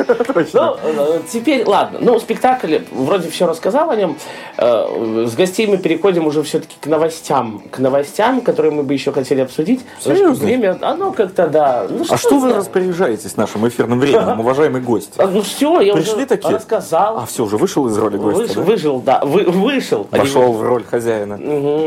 Ну, 0.55 0.77
э, 0.83 1.21
теперь, 1.31 1.65
ладно. 1.67 1.99
Ну, 2.01 2.19
спектакль, 2.19 2.79
вроде 2.91 3.29
все 3.31 3.47
рассказал 3.47 3.91
о 3.91 3.97
нем. 3.97 4.17
Э, 4.57 5.27
С 5.29 5.35
гостей 5.35 5.67
мы 5.67 5.79
переходим 5.79 6.27
уже 6.27 6.43
все-таки 6.43 6.77
к 6.81 6.87
новостям. 6.87 7.63
К 7.71 7.79
новостям, 7.79 8.41
которые 8.41 8.73
мы 8.73 8.83
бы 8.83 8.93
еще 8.95 9.13
хотели 9.13 9.41
обсудить. 9.41 9.81
Серьезно? 10.01 10.45
Время, 10.45 10.79
оно 10.81 11.13
как-то, 11.13 11.47
да. 11.49 11.87
Ну, 11.89 12.05
А 12.09 12.17
что 12.17 12.39
вы 12.39 12.53
распоряжаетесь 12.53 13.37
нашим 13.37 13.67
эфирным 13.69 14.01
временем, 14.01 14.41
уважаемый 14.41 14.81
гость? 14.81 15.15
А, 15.19 15.27
Ну 15.27 15.43
все, 15.43 15.81
я 15.81 15.95
Пришли 15.95 16.15
уже 16.15 16.27
такие? 16.27 16.55
рассказал. 16.55 17.12
А, 17.19 17.27
все, 17.27 17.45
уже 17.45 17.57
вышел 17.57 17.87
из 17.87 17.97
роли 17.99 18.17
гостя, 18.17 18.43
Выш- 18.43 18.55
да? 18.55 18.63
Выжил, 18.63 19.01
да. 19.01 19.21
Вы- 19.25 19.45
вышел. 19.45 20.07
не 20.13 20.19
Вошел 20.19 20.53
в 20.53 20.63
роль 20.63 20.85
хозяина. 20.85 21.35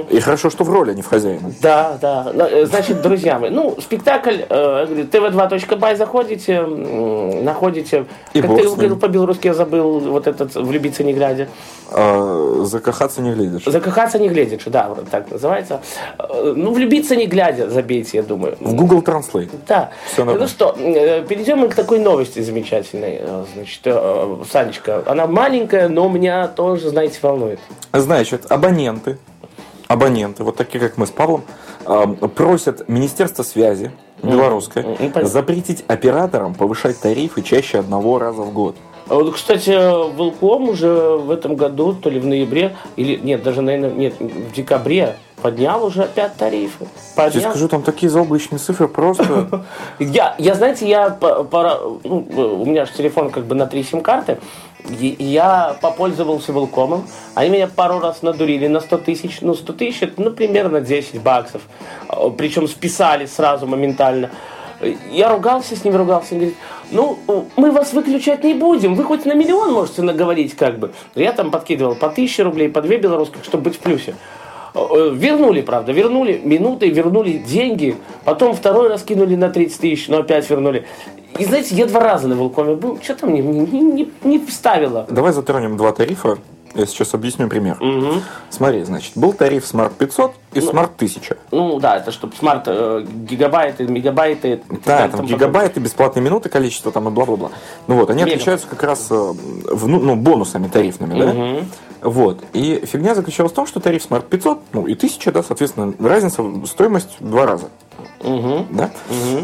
И 0.09 0.19
хорошо, 0.19 0.49
что 0.49 0.63
в 0.63 0.69
роли, 0.69 0.91
а 0.91 0.93
не 0.93 1.01
в 1.01 1.07
хозяина. 1.07 1.51
Да, 1.61 1.97
да. 2.01 2.31
Ну, 2.33 2.45
э, 2.45 2.65
Значит, 2.65 3.01
друзья 3.01 3.39
мои, 3.39 3.49
ну, 3.49 3.75
спектакль, 3.79 4.37
э, 4.47 4.47
я 4.49 4.85
говорю, 4.85 5.03
tv2.by 5.05 5.95
заходите, 5.95 6.61
находите. 6.61 8.05
И 8.33 8.41
как 8.41 8.55
ты 8.55 8.63
говорил 8.63 8.97
по-белорусски, 8.97 9.47
я 9.47 9.53
забыл 9.53 9.99
вот 9.99 10.27
этот 10.27 10.55
«Влюбиться 10.55 11.03
не 11.03 11.13
глядя». 11.13 11.47
А, 11.91 12.63
закахаться 12.63 13.21
не 13.21 13.31
глядишь. 13.33 13.65
Закахаться 13.65 14.17
не 14.19 14.29
глядя, 14.29 14.57
да, 14.65 14.89
вот 14.89 15.09
так 15.09 15.31
называется. 15.31 15.81
Э, 16.17 16.53
Ну, 16.55 16.73
«Влюбиться 16.73 17.15
не 17.15 17.27
глядя» 17.27 17.69
забейте, 17.69 18.17
я 18.17 18.23
думаю. 18.23 18.57
В 18.59 18.73
Google 18.75 19.01
Translate. 19.01 19.49
Да. 19.67 19.91
Нормально. 20.17 20.41
ну 20.41 20.47
что, 20.47 20.75
э, 20.77 21.23
перейдем 21.27 21.59
мы 21.59 21.69
к 21.69 21.75
такой 21.75 21.99
новости 21.99 22.39
замечательной. 22.41 23.21
Значит, 23.53 23.81
Санечка, 24.51 25.03
она 25.15 25.27
маленькая, 25.27 25.87
но 25.87 26.07
меня 26.09 26.47
тоже, 26.47 26.89
знаете, 26.89 27.19
волнует. 27.21 27.59
Значит, 27.93 28.45
абоненты, 28.51 29.17
абоненты, 29.87 30.43
вот 30.43 30.57
такие, 30.57 30.79
как 30.79 30.97
мы 30.97 31.07
с 31.07 31.11
Павлом, 31.11 31.43
э, 31.85 32.05
просят 32.35 32.87
Министерство 32.89 33.43
связи 33.43 33.91
белорусское 34.21 34.83
М, 34.83 34.95
понятно. 34.97 35.25
запретить 35.25 35.83
операторам 35.87 36.53
повышать 36.53 36.99
тарифы 36.99 37.41
чаще 37.41 37.79
одного 37.79 38.19
раза 38.19 38.41
в 38.41 38.53
год. 38.53 38.75
А 39.07 39.13
вот, 39.15 39.35
кстати, 39.35 39.69
Волком 40.15 40.69
уже 40.69 40.89
в 40.89 41.29
этом 41.29 41.55
году, 41.55 41.93
то 41.93 42.09
ли 42.09 42.19
в 42.19 42.25
ноябре, 42.25 42.75
или 42.95 43.15
нет, 43.17 43.43
даже, 43.43 43.61
наверное, 43.61 43.91
нет, 43.91 44.15
в 44.19 44.51
декабре 44.51 45.15
поднял 45.43 45.85
уже 45.85 46.03
опять 46.03 46.35
тарифы. 46.37 46.87
Я 47.15 47.23
Поднял. 47.23 47.51
скажу, 47.51 47.67
там 47.67 47.83
такие 47.83 48.09
заоблачные 48.09 48.57
цифры 48.57 48.87
просто... 48.87 49.63
Я, 49.99 50.33
я, 50.39 50.55
знаете, 50.55 50.89
я 50.89 51.11
пора, 51.11 51.77
ну, 52.03 52.25
у 52.61 52.65
меня 52.65 52.85
же 52.85 52.93
телефон 52.93 53.29
как 53.29 53.45
бы 53.45 53.53
на 53.53 53.67
три 53.67 53.83
сим-карты. 53.83 54.39
Я 54.89 55.77
попользовался 55.81 56.51
Велкомом. 56.51 57.07
Они 57.33 57.49
меня 57.49 57.67
пару 57.67 57.99
раз 57.99 58.21
надурили 58.21 58.67
на 58.67 58.79
100 58.79 58.97
тысяч. 58.99 59.39
Ну, 59.41 59.53
100 59.53 59.73
тысяч, 59.73 60.03
это, 60.03 60.21
ну, 60.21 60.31
примерно 60.31 60.81
10 60.81 61.21
баксов. 61.21 61.61
А, 62.07 62.29
Причем 62.29 62.67
списали 62.67 63.25
сразу 63.25 63.67
моментально. 63.67 64.29
Я 65.11 65.29
ругался 65.29 65.75
с 65.75 65.83
ним, 65.83 65.95
ругался. 65.95 66.35
Он 66.35 66.39
говорит, 66.39 66.57
ну, 66.91 67.17
мы 67.55 67.71
вас 67.71 67.93
выключать 67.93 68.43
не 68.43 68.53
будем. 68.53 68.95
Вы 68.95 69.03
хоть 69.03 69.25
на 69.25 69.33
миллион 69.33 69.73
можете 69.73 70.01
наговорить, 70.01 70.55
как 70.55 70.77
бы. 70.77 70.91
Я 71.15 71.31
там 71.31 71.49
подкидывал 71.49 71.95
по 71.95 72.07
1000 72.07 72.43
рублей, 72.43 72.69
по 72.69 72.81
2 72.81 72.97
белорусских, 72.97 73.43
чтобы 73.43 73.65
быть 73.65 73.77
в 73.77 73.79
плюсе. 73.79 74.15
Э, 74.75 75.11
Вернули, 75.13 75.61
правда, 75.61 75.91
вернули 75.93 76.39
минуты, 76.43 76.89
вернули 76.89 77.37
деньги, 77.37 77.95
потом 78.25 78.53
второй 78.53 78.89
раз 78.89 79.03
кинули 79.03 79.35
на 79.35 79.49
30 79.49 79.79
тысяч, 79.79 80.07
но 80.09 80.17
опять 80.17 80.49
вернули. 80.49 80.85
И 81.39 81.45
знаете, 81.45 81.75
я 81.75 81.85
два 81.85 81.99
раза 82.01 82.27
на 82.27 82.35
Волкоме 82.35 82.75
был, 82.75 82.99
что-то 83.01 83.27
мне 83.27 83.41
не, 83.41 83.59
не, 83.59 83.81
не- 83.81 84.11
не 84.23 84.39
вставило. 84.39 85.05
Давай 85.09 85.33
затронем 85.33 85.77
два 85.77 85.91
тарифа. 85.91 86.37
Я 86.75 86.85
сейчас 86.85 87.13
объясню 87.13 87.47
пример. 87.47 87.77
Мгм. 87.81 88.21
Смотри, 88.49 88.83
значит, 88.83 89.13
был 89.15 89.31
тариф 89.33 89.63
Smart 89.63 89.93
500 89.97 90.33
и 90.53 90.59
Smart 90.59 90.91
1000. 90.97 91.37
Ну 91.51 91.79
да, 91.79 91.97
это 91.97 92.11
чтобы 92.11 92.35
смарт, 92.35 92.63
э, 92.67 93.05
гигабайты, 93.07 93.87
мегабайты. 93.87 94.61
Да, 94.85 95.07
там 95.07 95.11
там 95.11 95.25
гигабайты, 95.25 95.79
бесплатные 95.79 96.23
минуты, 96.23 96.49
количество 96.49 96.91
там 96.91 97.07
и 97.07 97.11
бла-бла-бла. 97.11 97.51
Ну 97.87 97.95
вот, 97.95 98.09
они 98.09 98.23
Мега. 98.23 98.35
отличаются 98.35 98.67
как 98.67 98.83
раз 98.83 99.07
э, 99.09 99.13
в- 99.15 99.87
ну, 99.87 99.99
ну, 99.99 100.15
бонусами 100.15 100.67
тарифными, 100.67 101.19
да? 101.19 101.65
Вот. 102.01 102.43
И 102.53 102.83
фигня 102.85 103.15
заключалась 103.15 103.51
в 103.53 103.55
том, 103.55 103.65
что 103.65 103.79
тариф 103.79 104.05
Smart 104.09 104.27
500, 104.29 104.59
ну 104.73 104.85
и 104.85 104.95
1000, 104.95 105.31
да, 105.31 105.43
соответственно, 105.43 105.93
разница 105.99 106.43
в 106.43 106.65
стоимость 106.67 107.15
в 107.19 107.29
два 107.29 107.45
раза. 107.45 107.67
Мгм. 108.21 108.67
Да? 108.71 108.91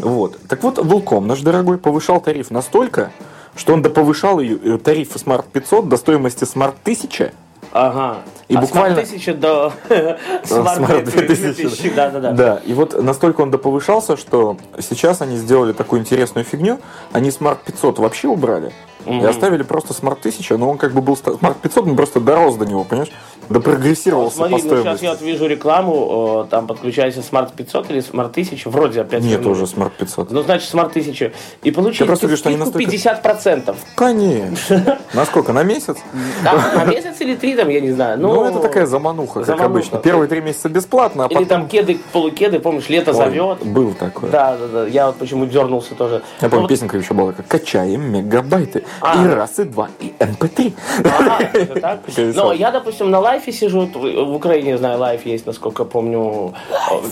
Вот. 0.02 0.38
Так 0.48 0.62
вот, 0.62 0.78
Волком 0.78 1.26
наш 1.26 1.40
дорогой 1.40 1.78
повышал 1.78 2.20
тариф 2.20 2.50
настолько, 2.50 3.10
что 3.56 3.72
он 3.74 3.82
доповышал 3.82 4.40
ее, 4.40 4.58
э, 4.62 4.78
тариф 4.78 5.14
Smart 5.16 5.44
500 5.52 5.88
до 5.88 5.96
стоимости 5.96 6.44
Smart 6.44 6.74
1000. 6.84 7.32
Ага. 7.72 8.18
И 8.48 8.54
а 8.54 8.60
буквально- 8.60 8.96
смарт 8.96 9.08
1000 9.08 9.34
до 9.34 9.72
Smart 10.44 11.04
2000. 11.04 11.90
Да, 11.94 12.10
да, 12.10 12.20
да. 12.20 12.32
Да, 12.32 12.60
и 12.64 12.74
вот 12.74 13.02
настолько 13.02 13.40
он 13.40 13.50
доповышался, 13.50 14.16
что 14.16 14.58
сейчас 14.78 15.22
они 15.22 15.36
сделали 15.36 15.72
такую 15.72 16.00
интересную 16.02 16.44
фигню. 16.44 16.78
Они 17.12 17.30
Smart 17.30 17.58
500 17.64 17.98
вообще 17.98 18.28
убрали. 18.28 18.72
И 19.06 19.24
оставили 19.24 19.62
просто 19.62 19.92
Smart 19.94 20.18
1000, 20.20 20.56
но 20.58 20.70
он 20.70 20.78
как 20.78 20.92
бы 20.92 21.02
был 21.02 21.14
Smart 21.14 21.56
500, 21.60 21.86
он 21.88 21.96
просто 21.96 22.20
дорос 22.20 22.56
до 22.56 22.66
него, 22.66 22.84
понимаешь? 22.84 23.10
Допрогрессировался 23.48 24.36
Смотри, 24.36 24.54
по 24.56 24.62
ну 24.62 24.68
сейчас 24.68 24.78
стоимости. 24.80 25.04
я 25.04 25.10
вот 25.10 25.20
вижу 25.20 25.46
рекламу, 25.46 26.44
э, 26.46 26.50
там 26.50 26.66
подключается 26.66 27.20
Smart 27.20 27.50
500 27.54 27.90
или 27.90 28.00
Smart 28.00 28.30
1000, 28.30 28.70
вроде 28.70 29.00
опять 29.00 29.22
Нет, 29.22 29.44
уже 29.44 29.64
Smart 29.64 29.90
500. 29.98 30.30
Ну, 30.30 30.42
значит, 30.42 30.72
Smart 30.72 30.90
1000. 30.90 31.32
И 31.62 31.70
получили 31.70 32.06
просто 32.06 32.26
вижу, 32.26 32.38
что 32.38 32.48
они 32.48 32.58
настолько- 32.58 32.78
50%. 32.90 33.76
Конечно. 33.94 34.98
На 35.14 35.24
сколько? 35.26 35.52
На 35.52 35.62
месяц? 35.64 35.96
Да, 36.44 36.54
на 36.74 36.84
месяц 36.84 37.20
или 37.20 37.34
три 37.34 37.54
там, 37.56 37.68
я 37.68 37.80
не 37.80 37.92
знаю. 37.92 38.18
Ну, 38.20 38.32
Ну, 38.34 38.44
это 38.44 38.60
такая 38.60 38.86
замануха, 38.86 39.44
как 39.44 39.60
обычно. 39.60 39.98
Первые 39.98 40.28
три 40.28 40.40
месяца 40.40 40.68
бесплатно, 40.68 41.24
а 41.24 41.26
Или 41.26 41.34
потом... 41.34 41.48
там 41.48 41.68
кеды, 41.68 41.98
полукеды, 42.12 42.58
помнишь, 42.60 42.88
лето 42.88 43.12
зовет. 43.12 43.64
Был 43.66 43.92
такой. 43.94 44.30
Да, 44.30 44.56
да, 44.56 44.66
да. 44.68 44.86
Я 44.86 45.06
вот 45.06 45.16
почему 45.16 45.46
дернулся 45.46 45.94
тоже. 45.94 46.22
Я 46.40 46.48
помню, 46.48 46.62
Ну, 46.62 46.68
песенка 46.68 46.96
еще 46.96 47.12
была, 47.14 47.32
как 47.32 47.46
«Качаем 47.48 48.10
мегабайты». 48.12 48.84
А. 49.00 49.24
И 49.24 49.28
раз, 49.28 49.58
и 49.58 49.64
два, 49.64 49.88
и 50.00 50.12
mp3. 50.18 50.72
Ага, 51.04 51.50
это 51.52 51.80
так? 51.80 52.00
Но 52.34 52.52
я, 52.52 52.70
допустим, 52.70 53.10
на 53.10 53.20
лайфе 53.20 53.52
сижу, 53.52 53.86
в 53.92 54.34
Украине, 54.34 54.78
знаю, 54.78 54.98
лайф 54.98 55.26
есть, 55.26 55.46
насколько 55.46 55.84
помню. 55.84 56.54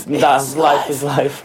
Да, 0.06 0.40
лайф 0.56 0.90
из 0.90 1.02
лайф. 1.02 1.40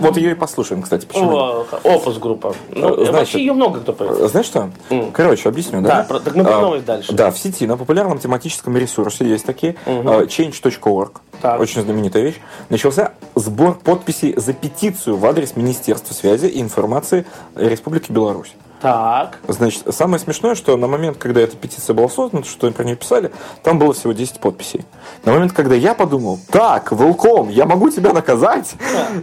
Вот 0.00 0.16
ее 0.16 0.32
и 0.32 0.34
послушаем, 0.34 0.82
кстати, 0.82 1.06
почему. 1.06 1.64
Опус 1.84 2.18
группа. 2.18 2.54
Ну, 2.70 2.94
Значит, 2.94 3.14
вообще 3.14 3.38
ее 3.38 3.52
много 3.52 3.80
кто 3.80 3.92
поет. 3.92 4.30
Знаешь 4.30 4.46
что? 4.46 4.70
Короче, 5.12 5.48
объясню, 5.48 5.80
Да, 5.80 6.04
так 6.04 6.34
мы 6.34 6.44
А, 6.44 6.60
новость 6.60 6.84
дальше. 6.84 7.12
Да, 7.12 7.30
в 7.30 7.38
сети 7.38 7.66
на 7.66 7.76
популярном 7.76 8.18
тематическом 8.18 8.76
ресурсе 8.76 9.24
есть 9.24 9.46
такие 9.46 9.76
а, 9.86 10.24
change.org, 10.24 11.20
очень 11.58 11.82
знаменитая 11.82 12.22
вещь, 12.22 12.36
начался 12.68 13.12
сбор 13.34 13.74
подписей 13.74 14.34
за 14.36 14.52
петицию 14.52 15.16
в 15.16 15.26
адрес 15.26 15.56
Министерства 15.56 16.14
связи 16.14 16.46
и 16.46 16.60
информации 16.60 17.26
Республики 17.56 18.12
Беларусь. 18.12 18.54
Так. 18.80 19.38
Значит, 19.46 19.94
самое 19.94 20.18
смешное, 20.18 20.54
что 20.54 20.76
на 20.76 20.86
момент, 20.86 21.18
когда 21.18 21.40
эта 21.40 21.56
петиция 21.56 21.92
была 21.94 22.08
создана, 22.08 22.44
что 22.44 22.70
про 22.70 22.84
нее 22.84 22.96
писали, 22.96 23.30
там 23.62 23.78
было 23.78 23.92
всего 23.92 24.12
10 24.12 24.40
подписей. 24.40 24.84
На 25.24 25.32
момент, 25.32 25.52
когда 25.52 25.74
я 25.74 25.94
подумал, 25.94 26.38
так, 26.50 26.90
Волком, 26.92 27.50
я 27.50 27.66
могу 27.66 27.90
тебя 27.90 28.12
наказать, 28.12 28.74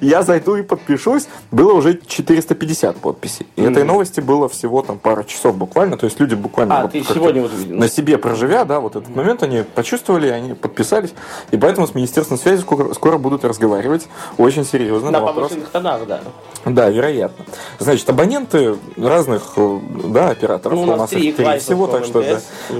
я 0.02 0.22
зайду 0.22 0.56
и 0.56 0.62
подпишусь, 0.62 1.28
было 1.52 1.74
уже 1.74 2.00
450 2.06 2.98
подписей. 2.98 3.48
И 3.56 3.64
этой 3.64 3.84
новости 3.84 4.20
было 4.20 4.48
всего 4.48 4.82
там 4.84 5.00
пара 5.00 5.24
часов 5.24 5.58
буквально, 5.58 5.98
то 5.98 6.06
есть 6.06 6.20
люди 6.20 6.36
буквально... 6.36 6.82
А, 6.82 6.88
ты 6.88 7.04
сегодня 7.04 7.42
вот. 7.42 7.52
На 7.68 7.88
себе 7.88 8.18
проживя, 8.18 8.64
да, 8.66 8.80
вот 8.80 8.96
этот 8.96 9.16
момент 9.16 9.42
они 9.42 9.64
почувствовали, 9.64 10.28
они 10.28 10.54
подписались, 10.54 11.14
и 11.52 11.58
поэтому 11.58 11.88
с 11.88 11.96
Министерством 11.96 12.38
связи 12.38 12.62
скоро, 12.62 12.94
скоро 12.94 13.18
будут 13.18 13.44
разговаривать 13.44 14.08
очень 14.38 14.66
серьезно 14.66 15.10
На 15.10 15.20
на 15.20 15.26
вопрос. 15.26 15.50
повышенных 15.50 15.70
тонах, 15.70 16.06
да. 16.08 16.22
Да, 16.66 16.90
вероятно. 16.90 17.46
Значит, 17.80 18.10
абоненты 18.10 18.76
разных 18.98 19.47
э, 19.56 19.80
да, 20.06 20.30
операторов, 20.30 20.78
Ну, 20.78 20.84
у 20.84 20.94
у 20.94 20.96
нас 20.96 21.10
три, 21.10 21.30
их 21.30 21.36
три 21.36 21.60
всего, 21.60 21.88
так 21.88 22.06
что 22.06 22.22
да, 22.22 22.40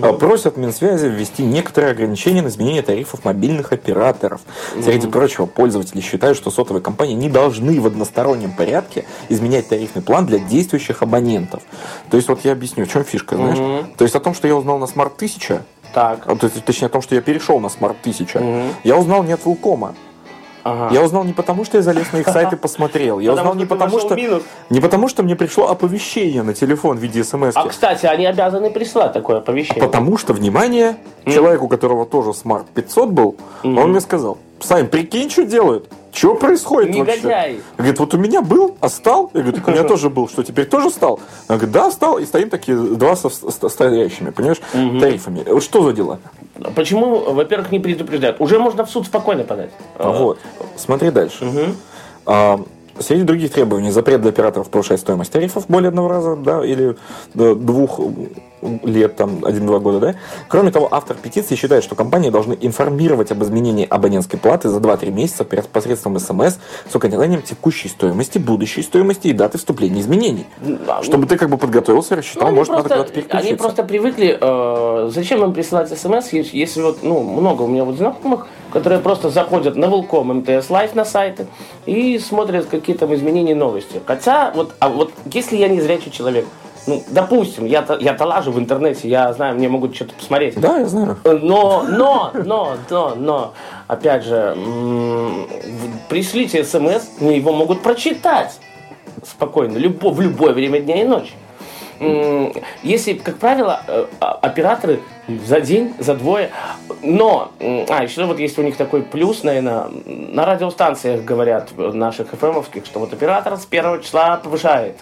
э, 0.10 0.14
просят 0.14 0.58
Минсвязи 0.58 1.08
ввести 1.08 1.44
некоторые 1.44 1.92
ограничения 1.92 2.42
на 2.42 2.48
изменение 2.48 2.82
тарифов 2.82 3.24
мобильных 3.26 3.72
операторов. 3.72 4.42
Среди 4.82 5.08
прочего, 5.08 5.46
пользователи 5.46 6.02
считают, 6.02 6.38
что 6.38 6.52
сотовые 6.52 6.82
компании 6.82 7.14
не 7.14 7.30
должны 7.30 7.80
в 7.80 7.88
одностороннем 7.88 8.52
порядке 8.52 9.06
изменять 9.30 9.68
тарифный 9.70 10.02
план 10.02 10.26
для 10.26 10.40
действующих 10.40 11.02
абонентов. 11.02 11.64
То 12.10 12.18
есть, 12.18 12.30
вот 12.30 12.44
я 12.44 12.52
объясню, 12.54 12.86
в 12.86 12.90
чем 12.90 13.04
фишка, 13.04 13.36
знаешь? 13.36 13.58
То 13.98 14.04
есть, 14.04 14.16
о 14.16 14.20
том, 14.20 14.34
что 14.34 14.48
я 14.48 14.56
узнал 14.56 14.80
на 14.80 14.86
Smart 14.86 15.16
1000, 15.16 15.64
Так. 15.94 16.24
а, 16.26 16.36
то 16.36 16.50
точнее, 16.50 16.88
о 16.88 16.90
том, 16.90 17.02
что 17.02 17.16
я 17.16 17.22
перешел 17.22 17.60
на 17.60 17.68
Smart 17.68 17.96
1000, 18.02 18.72
я 18.84 18.98
узнал 18.98 19.24
не 19.24 19.34
от 19.34 19.46
Вилкома. 19.46 19.96
Ага. 20.68 20.94
Я 20.94 21.02
узнал 21.02 21.24
не 21.24 21.34
потому, 21.34 21.64
что 21.64 21.78
я 21.78 21.84
залез 21.84 22.12
на 22.12 22.18
их 22.18 22.28
сайт 22.28 22.52
и 22.52 22.56
посмотрел. 22.68 23.20
Я 23.20 23.32
Потому 23.32 23.52
узнал 23.52 23.60
не 23.60 23.66
потому, 23.66 24.00
что... 24.00 24.42
Не 24.70 24.82
потому, 24.82 25.08
что 25.08 25.24
мне 25.24 25.36
пришло 25.36 25.70
оповещение 25.70 26.44
на 26.44 26.54
телефон 26.54 26.98
в 26.98 27.00
виде 27.00 27.24
смс. 27.24 27.54
А, 27.56 27.68
кстати, 27.68 28.06
они 28.06 28.26
обязаны 28.26 28.70
прислать 28.70 29.14
такое 29.14 29.38
оповещение. 29.38 29.82
Потому 29.82 30.18
что, 30.18 30.34
внимание, 30.34 30.98
человек, 31.26 31.62
у 31.62 31.68
которого 31.68 32.06
тоже 32.06 32.32
Smart 32.32 32.66
500 32.74 33.10
был, 33.10 33.36
он 33.64 33.92
мне 33.92 34.02
сказал, 34.02 34.38
Сань, 34.60 34.88
прикинь, 34.88 35.30
что 35.30 35.46
делают? 35.46 35.88
Что 36.18 36.34
происходит 36.34 36.96
Негодяй. 36.96 37.54
вообще? 37.54 37.62
Говорит, 37.78 38.00
вот 38.00 38.14
у 38.16 38.18
меня 38.18 38.42
был, 38.42 38.76
а 38.80 38.90
стал? 38.90 39.30
Я 39.36 39.42
говорю, 39.42 39.58
так 39.58 39.68
у 39.68 39.72
меня 39.72 39.84
тоже 39.84 40.10
был, 40.10 40.28
что 40.28 40.42
теперь 40.42 40.66
тоже 40.66 40.90
стал? 40.90 41.20
Он 41.48 41.58
говорит, 41.58 41.72
да, 41.72 41.92
стал, 41.92 42.18
и 42.18 42.26
стоим 42.26 42.50
такие 42.50 42.76
два 42.76 43.16
со 43.16 43.30
стоящими, 43.30 44.32
понимаешь, 44.32 44.58
тарифами. 44.72 45.44
Вот 45.48 45.64
Что 45.64 45.84
за 45.84 45.94
дела? 45.94 46.20
Почему, 46.76 47.34
во-первых, 47.34 47.72
не 47.72 47.80
предупреждают? 47.80 48.42
Уже 48.42 48.58
можно 48.58 48.84
в 48.84 48.90
суд 48.90 49.06
спокойно 49.06 49.44
подать. 49.44 49.70
Вот, 50.00 50.40
смотри 50.76 51.12
дальше. 51.12 51.76
Среди 53.00 53.24
других 53.24 53.52
требований 53.52 53.92
запрет 53.92 54.22
для 54.22 54.30
операторов 54.32 54.70
повышать 54.70 55.00
стоимость 55.00 55.32
тарифов 55.32 55.66
более 55.68 55.90
одного 55.90 56.08
раза, 56.08 56.36
да, 56.36 56.66
или 56.66 56.96
двух 57.34 58.00
лет, 58.84 59.16
там, 59.16 59.46
один-два 59.46 59.80
года, 59.80 60.00
да. 60.00 60.16
Кроме 60.48 60.72
того, 60.72 60.88
автор 60.90 61.16
петиции 61.16 61.56
считает, 61.56 61.84
что 61.84 61.96
компании 61.96 62.30
должны 62.32 62.58
информировать 62.60 63.32
об 63.32 63.44
изменении 63.44 63.86
абонентской 63.88 64.40
платы 64.40 64.70
за 64.70 64.80
2-3 64.80 65.12
месяца 65.12 65.44
посредством 65.44 66.18
СМС 66.20 66.56
с 66.90 66.96
указанием 66.96 67.42
текущей 67.44 67.88
стоимости, 67.88 68.40
будущей 68.40 68.82
стоимости 68.82 69.28
и 69.28 69.34
даты 69.34 69.58
вступления 69.58 70.02
изменений. 70.02 70.48
Да, 70.60 71.04
Чтобы 71.04 71.28
ты 71.28 71.38
как 71.38 71.50
бы 71.50 71.58
подготовился, 71.58 72.16
рассчитал, 72.16 72.50
Ну, 72.50 72.56
может, 72.56 72.72
надо 72.74 72.84
просто, 72.90 72.98
куда-то 72.98 73.14
переключиться. 73.14 73.48
они 73.48 73.58
просто 73.58 73.84
привыкли, 73.84 74.38
э, 74.40 75.10
зачем 75.14 75.44
им 75.44 75.54
присылать 75.54 75.90
смс, 75.90 76.34
если, 76.34 76.58
если 76.58 76.82
вот, 76.82 77.04
ну, 77.04 77.22
много 77.22 77.62
у 77.62 77.68
меня 77.68 77.84
вот 77.86 77.98
знакомых, 77.98 78.48
которые 78.72 79.00
просто 79.00 79.30
заходят 79.30 79.76
на 79.76 79.88
Велком, 79.88 80.38
МТС, 80.40 80.70
Лайф 80.70 80.96
на 80.96 81.06
сайты 81.06 81.48
и 81.86 82.20
смотрят 82.20 82.66
какие 82.66 82.96
там 82.96 83.14
изменения 83.14 83.56
новости. 83.56 84.02
Хотя, 84.06 84.52
вот, 84.56 84.74
а 84.80 84.90
вот 84.90 85.12
если 85.34 85.58
я 85.58 85.68
не 85.68 85.82
зрячий 85.82 86.12
человек, 86.12 86.46
Ну, 86.88 87.04
допустим, 87.10 87.66
я-то, 87.66 87.98
я-то 88.00 88.26
лажу 88.26 88.52
в 88.52 88.58
интернете, 88.58 89.10
я 89.10 89.34
знаю, 89.34 89.56
мне 89.56 89.68
могут 89.68 89.94
что-то 89.94 90.14
посмотреть. 90.14 90.58
Да, 90.58 90.80
я 90.80 90.86
знаю. 90.86 91.18
Но, 91.26 91.84
но, 91.84 92.32
но, 92.34 92.78
но, 92.90 93.14
но, 93.16 93.54
опять 93.88 94.24
же, 94.24 94.56
пришлите 96.08 96.64
смс, 96.64 97.20
мне 97.20 97.36
его 97.38 97.52
могут 97.52 97.82
прочитать 97.84 98.58
спокойно, 99.26 99.78
любо, 99.78 100.12
в 100.12 100.22
любое 100.22 100.54
время 100.54 100.80
дня 100.80 101.02
и 101.02 101.04
ночи. 101.04 101.34
Если, 102.84 103.14
как 103.14 103.38
правило, 103.38 103.82
э, 103.88 104.06
а- 104.20 104.40
операторы 104.42 105.00
за 105.28 105.62
день, 105.62 105.94
за 106.00 106.16
двое, 106.16 106.52
но, 107.02 107.52
а, 107.60 108.04
еще 108.04 108.26
вот 108.26 108.40
есть 108.40 108.58
у 108.60 108.62
них 108.62 108.78
такой 108.78 109.02
плюс, 109.02 109.44
наверное, 109.44 109.88
на 110.06 110.46
радиостанциях 110.46 111.24
говорят 111.24 111.70
наших 111.78 112.30
ФМовских, 112.32 112.86
что 112.86 113.00
вот 113.00 113.14
оператор 113.14 113.58
с 113.58 113.66
первого 113.66 114.02
числа 114.02 114.38
повышает. 114.38 114.98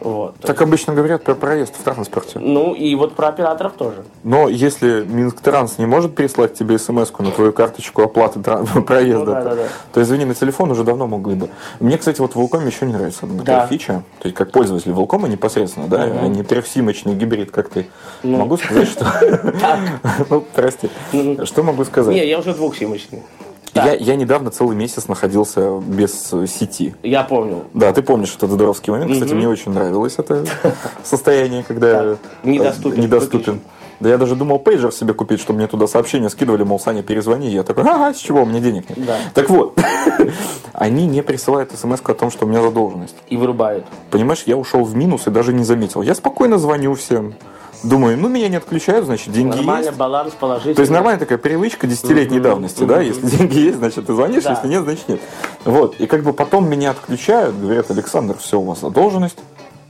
Вот. 0.00 0.36
Так 0.40 0.60
обычно 0.62 0.94
говорят 0.94 1.22
про 1.22 1.34
проезд 1.34 1.74
в 1.78 1.82
транспорте. 1.82 2.38
Ну 2.38 2.74
и 2.74 2.94
вот 2.94 3.14
про 3.14 3.28
операторов 3.28 3.74
тоже. 3.74 4.04
Но 4.24 4.48
если 4.48 5.04
Минтранс 5.04 5.78
не 5.78 5.86
может 5.86 6.14
переслать 6.14 6.54
тебе 6.54 6.78
смс 6.78 7.10
на 7.18 7.30
твою 7.30 7.52
карточку 7.52 8.02
оплаты 8.02 8.40
проезда, 8.86 9.18
Ну 9.18 9.24
да, 9.26 9.42
да, 9.44 9.54
да. 9.56 9.62
то 9.92 10.02
извини, 10.02 10.24
на 10.24 10.34
телефон 10.34 10.70
уже 10.70 10.84
давно 10.84 11.06
могли 11.06 11.34
бы. 11.34 11.48
Мне, 11.80 11.98
кстати, 11.98 12.20
вот 12.20 12.32
в 12.32 12.36
Волкоме 12.36 12.66
еще 12.68 12.86
не 12.86 12.92
нравится 12.92 13.26
одна 13.26 13.42
Да. 13.42 13.66
фича. 13.66 14.02
То 14.20 14.28
есть 14.28 14.36
как 14.36 14.52
пользователь 14.52 14.92
Волкома 14.92 15.28
непосредственно, 15.28 15.86
да, 15.86 16.02
а 16.02 16.26
не 16.28 16.42
трехсимочный 16.42 17.14
гибрид, 17.14 17.50
как 17.50 17.68
ты. 17.68 17.88
Ну. 18.22 18.38
Могу 18.38 18.56
сказать, 18.56 18.88
что... 18.88 19.04
Ну, 20.30 20.44
прости. 20.54 20.90
Что 21.44 21.62
могу 21.62 21.84
сказать? 21.84 22.14
Не, 22.14 22.26
я 22.26 22.38
уже 22.38 22.54
двухсимочный. 22.54 23.22
Я, 23.74 23.94
я 23.94 24.16
недавно 24.16 24.50
целый 24.50 24.76
месяц 24.76 25.08
находился 25.08 25.78
без 25.80 26.12
сети. 26.48 26.94
Я 27.02 27.22
помню. 27.22 27.64
Да, 27.74 27.92
ты 27.92 28.02
помнишь 28.02 28.34
этот 28.36 28.50
здоровский 28.50 28.92
момент. 28.92 29.12
Кстати, 29.12 29.32
мне 29.34 29.48
очень 29.48 29.72
нравилось 29.72 30.14
это 30.18 30.44
состояние, 31.04 31.62
когда 31.62 32.02
Да. 32.02 32.16
Недоступен. 32.42 33.00
недоступен. 33.00 33.60
Да 34.00 34.08
я 34.08 34.16
даже 34.16 34.34
думал 34.34 34.58
пейджер 34.58 34.92
себе 34.92 35.12
купить, 35.12 35.40
чтобы 35.40 35.58
мне 35.58 35.66
туда 35.68 35.86
сообщения 35.86 36.30
скидывали, 36.30 36.62
мол, 36.62 36.80
Саня, 36.80 37.02
перезвони. 37.02 37.48
Я 37.50 37.62
такой, 37.64 37.84
ага, 37.84 38.14
с 38.14 38.16
чего, 38.16 38.42
у 38.42 38.46
меня 38.46 38.60
денег 38.60 38.88
нет. 38.88 39.04
Да. 39.06 39.16
Так 39.34 39.50
вот, 39.50 39.78
они 40.72 41.06
не 41.06 41.22
присылают 41.22 41.70
смс 41.78 42.00
о 42.02 42.14
том, 42.14 42.30
что 42.30 42.46
у 42.46 42.48
меня 42.48 42.62
задолженность. 42.62 43.14
И 43.28 43.36
вырубают. 43.36 43.84
Понимаешь, 44.10 44.44
я 44.46 44.56
ушел 44.56 44.84
в 44.84 44.96
минус 44.96 45.26
и 45.26 45.30
даже 45.30 45.52
не 45.52 45.64
заметил. 45.64 46.00
Я 46.00 46.14
спокойно 46.14 46.56
звоню 46.58 46.94
всем. 46.94 47.34
Думаю, 47.82 48.18
ну 48.18 48.28
меня 48.28 48.48
не 48.48 48.56
отключают, 48.56 49.06
значит, 49.06 49.32
деньги 49.32 49.56
Нормально, 49.56 49.86
есть. 49.86 49.96
баланс 49.96 50.34
положительный. 50.38 50.74
То 50.74 50.80
есть 50.82 50.92
нормальная 50.92 51.18
такая 51.20 51.38
привычка 51.38 51.86
десятилетней 51.86 52.40
давности, 52.40 52.84
да? 52.84 53.00
Если 53.00 53.26
деньги 53.26 53.58
есть, 53.58 53.78
значит 53.78 54.06
ты 54.06 54.14
звонишь, 54.14 54.44
Да. 54.44 54.50
если 54.52 54.68
нет, 54.68 54.82
значит 54.82 55.08
нет. 55.08 55.20
Вот. 55.64 55.96
И 55.98 56.06
как 56.06 56.22
бы 56.22 56.32
потом 56.32 56.68
меня 56.68 56.90
отключают, 56.90 57.58
говорят, 57.58 57.90
Александр, 57.90 58.36
все, 58.38 58.60
у 58.60 58.64
вас 58.64 58.80
задолженность. 58.80 59.38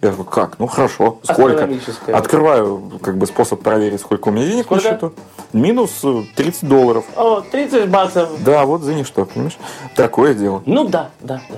Я 0.02 0.12
такой, 0.12 0.24
как? 0.24 0.58
Ну 0.58 0.66
хорошо, 0.66 1.18
сколько? 1.24 1.68
Открываю 2.06 2.80
как 3.02 3.18
бы 3.18 3.26
способ 3.26 3.60
проверить, 3.62 4.00
сколько 4.00 4.28
у 4.28 4.30
меня 4.30 4.46
денег 4.46 4.64
Сколько? 4.64 4.82
на 4.84 4.90
счету. 4.90 5.12
Минус 5.52 5.90
э, 6.04 6.22
30 6.36 6.66
долларов. 6.68 7.04
О, 7.16 7.42
30 7.42 7.90
баксов. 7.90 8.30
Да, 8.42 8.64
вот 8.64 8.80
за 8.80 8.94
ничто, 8.94 9.26
понимаешь? 9.26 9.58
Такое 9.94 10.32
дело. 10.32 10.62
Ну 10.64 10.84
да, 10.84 11.10
да, 11.20 11.42
да. 11.50 11.56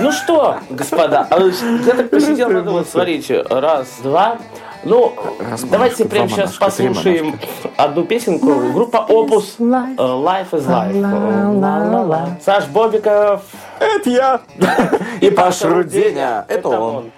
Ну 0.00 0.12
что, 0.12 0.60
господа, 0.70 1.26
а 1.28 1.38
я 1.40 1.92
так 1.94 2.08
посидел, 2.08 2.48
подумал, 2.48 2.86
смотрите, 2.86 3.42
раз, 3.42 3.86
два. 4.02 4.38
Ну, 4.84 5.14
Раз, 5.38 5.62
давайте 5.64 6.04
прямо 6.04 6.28
сейчас 6.28 6.52
послушаем 6.52 7.38
одну 7.76 8.04
песенку. 8.04 8.54
Группа 8.72 9.06
Opus 9.08 9.54
э, 9.58 9.62
Life 9.62 10.50
is 10.52 10.66
Life. 10.66 12.36
Э. 12.36 12.40
Саш 12.44 12.66
Бобиков. 12.66 13.42
Это 13.78 14.10
я! 14.10 14.40
И 15.20 15.30
Паша 15.30 15.68
Руденя. 15.68 16.44
Это 16.48 16.68
он. 16.68 17.10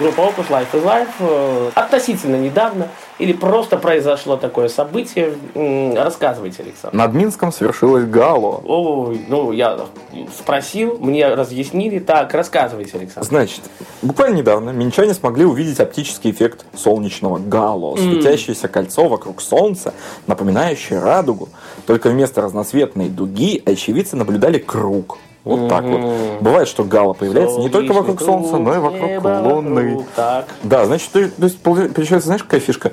Группа 0.00 0.20
Opus 0.22 0.48
Life 0.48 0.68
is 0.72 0.82
Life 0.82 1.08
э, 1.18 1.70
относительно 1.74 2.36
недавно 2.36 2.88
или 3.18 3.34
просто 3.34 3.76
произошло 3.76 4.38
такое 4.38 4.68
событие. 4.68 5.34
Рассказывайте, 5.94 6.62
Александр. 6.62 6.96
Над 6.96 7.12
Минском 7.12 7.52
свершилось 7.52 8.06
гало. 8.06 8.62
Ой, 8.64 9.20
ну 9.28 9.52
я 9.52 9.78
спросил, 10.34 10.96
мне 10.98 11.28
разъяснили. 11.28 11.98
Так, 11.98 12.32
рассказывайте, 12.32 12.96
Александр. 12.96 13.28
Значит, 13.28 13.60
буквально 14.00 14.36
недавно 14.36 14.70
минчане 14.70 15.12
смогли 15.12 15.44
увидеть 15.44 15.80
оптический 15.80 16.30
эффект 16.30 16.64
солнечного 16.74 17.36
гало, 17.36 17.94
светящееся 17.96 18.68
кольцо 18.68 19.06
вокруг 19.06 19.42
Солнца, 19.42 19.92
напоминающее 20.26 20.98
радугу. 20.98 21.50
Только 21.86 22.08
вместо 22.08 22.40
разноцветной 22.40 23.10
дуги 23.10 23.62
очевидцы 23.66 24.16
наблюдали 24.16 24.56
круг. 24.56 25.18
Вот 25.44 25.68
так 25.68 25.84
вот. 25.84 26.00
Бывает, 26.40 26.68
что 26.68 26.84
гало 26.84 27.12
появляется 27.14 27.58
не 27.60 27.68
только 27.70 27.92
вокруг 27.92 28.20
Солнечный 28.20 28.50
Солнца, 28.50 28.56
но 28.58 28.74
и 28.74 28.98
круг, 28.98 29.22
вокруг 29.24 29.44
Луны. 29.52 29.84
вокруг, 29.90 30.06
Так. 30.14 30.44
Да, 30.62 30.84
значит, 30.86 31.10
то, 31.12 31.28
то 31.28 31.44
есть 31.44 31.62
получ- 31.62 31.88
получается, 31.92 32.26
знаешь, 32.26 32.42
какая 32.44 32.60
фишка? 32.60 32.92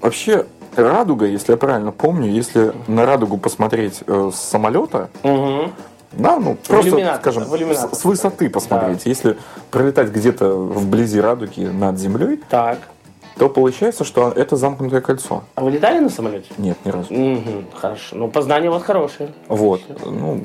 Вообще, 0.00 0.46
радуга, 0.76 1.26
если 1.26 1.52
я 1.52 1.56
правильно 1.58 1.92
помню, 1.92 2.30
если 2.30 2.72
на 2.88 3.06
радугу 3.06 3.38
посмотреть 3.38 4.00
э, 4.06 4.30
с 4.34 4.36
самолета, 4.38 5.08
Мгм. 5.22 5.72
да, 6.12 6.38
ну, 6.38 6.56
просто, 6.66 6.88
иллюминатор, 6.90 7.20
скажем, 7.20 7.56
иллюминатор. 7.56 7.94
с, 7.94 8.00
с 8.00 8.04
высоты 8.04 8.50
посмотреть. 8.50 9.02
Если 9.06 9.36
пролетать 9.70 10.08
где-то 10.10 10.48
вблизи 10.54 11.20
радуги 11.20 11.64
над 11.64 11.98
землей, 11.98 12.40
Так. 12.50 12.78
То 13.36 13.48
получается, 13.48 14.04
что 14.04 14.30
это 14.30 14.56
замкнутое 14.56 15.00
кольцо. 15.00 15.44
А 15.54 15.62
вы 15.62 15.70
летали 15.70 15.98
на 15.98 16.08
самолете? 16.08 16.48
Нет, 16.58 16.76
ни 16.84 16.90
разу. 16.90 17.12
Мгм, 17.12 17.66
хорошо. 17.74 18.16
Ну, 18.16 18.28
познание 18.28 18.70
у 18.70 18.74
вас 18.74 18.82
хорошее. 18.82 19.30
Вот. 19.48 19.80
Ну. 20.04 20.40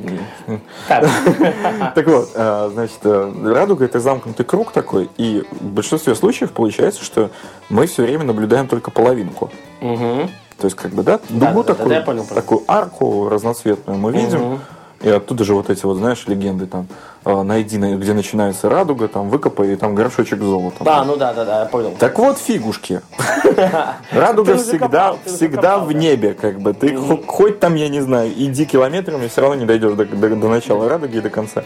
Так. 0.87 2.07
вот, 2.07 2.29
э, 2.35 2.69
значит, 2.73 2.99
э, 3.03 3.53
радуга 3.53 3.85
это 3.85 3.99
замкнутый 3.99 4.45
круг 4.45 4.71
такой, 4.71 5.09
и 5.17 5.43
в 5.51 5.65
большинстве 5.65 6.15
случаев 6.15 6.51
получается, 6.51 7.03
что 7.03 7.29
мы 7.69 7.87
все 7.87 8.03
время 8.03 8.23
наблюдаем 8.23 8.67
только 8.67 8.91
половинку. 8.91 9.49
Мгм. 9.81 10.29
То 10.57 10.65
есть, 10.65 10.75
как 10.75 10.91
бы, 10.91 11.03
да, 11.03 11.19
дугу 11.29 11.39
да, 11.39 11.53
да, 11.53 11.63
такую, 11.63 11.89
да, 11.89 12.01
понял, 12.01 12.25
такую 12.25 12.63
арку 12.67 13.29
разноцветную 13.29 13.97
мы 13.99 14.11
видим. 14.11 14.59
И 15.01 15.09
оттуда 15.09 15.43
же 15.43 15.53
вот 15.53 15.69
эти 15.69 15.85
вот, 15.85 15.97
знаешь, 15.97 16.23
легенды 16.27 16.65
там, 16.65 16.87
э, 17.23 17.41
найди, 17.43 17.77
на- 17.77 17.95
где 17.97 18.13
начинается 18.13 18.67
радуга, 18.67 19.07
там 19.07 19.29
выкопай, 19.29 19.73
и 19.73 19.75
там 19.75 19.93
горшочек 19.93 20.41
золота. 20.41 20.83
Да, 20.83 21.03
ну 21.05 21.15
да, 21.17 21.33
да, 21.33 21.45
да, 21.45 21.59
я 21.61 21.65
понял. 21.67 21.93
Так 21.99 22.17
вот, 22.17 22.37
фигушки. 22.39 23.01
Радуга 24.11 24.57
всегда, 24.57 25.15
всегда 25.25 25.77
в 25.79 25.91
небе, 25.91 26.33
как 26.33 26.59
бы. 26.59 26.73
Ты 26.73 26.95
хо- 26.97 27.21
хоть 27.25 27.59
там, 27.59 27.75
я 27.75 27.89
не 27.89 28.01
знаю, 28.01 28.31
иди 28.35 28.65
километрами, 28.65 29.27
все 29.27 29.41
равно 29.41 29.55
не 29.55 29.65
дойдешь 29.65 29.93
до, 29.93 30.05
начала 30.47 30.89
радуги 30.89 31.17
и 31.17 31.21
до 31.21 31.29
конца. 31.29 31.63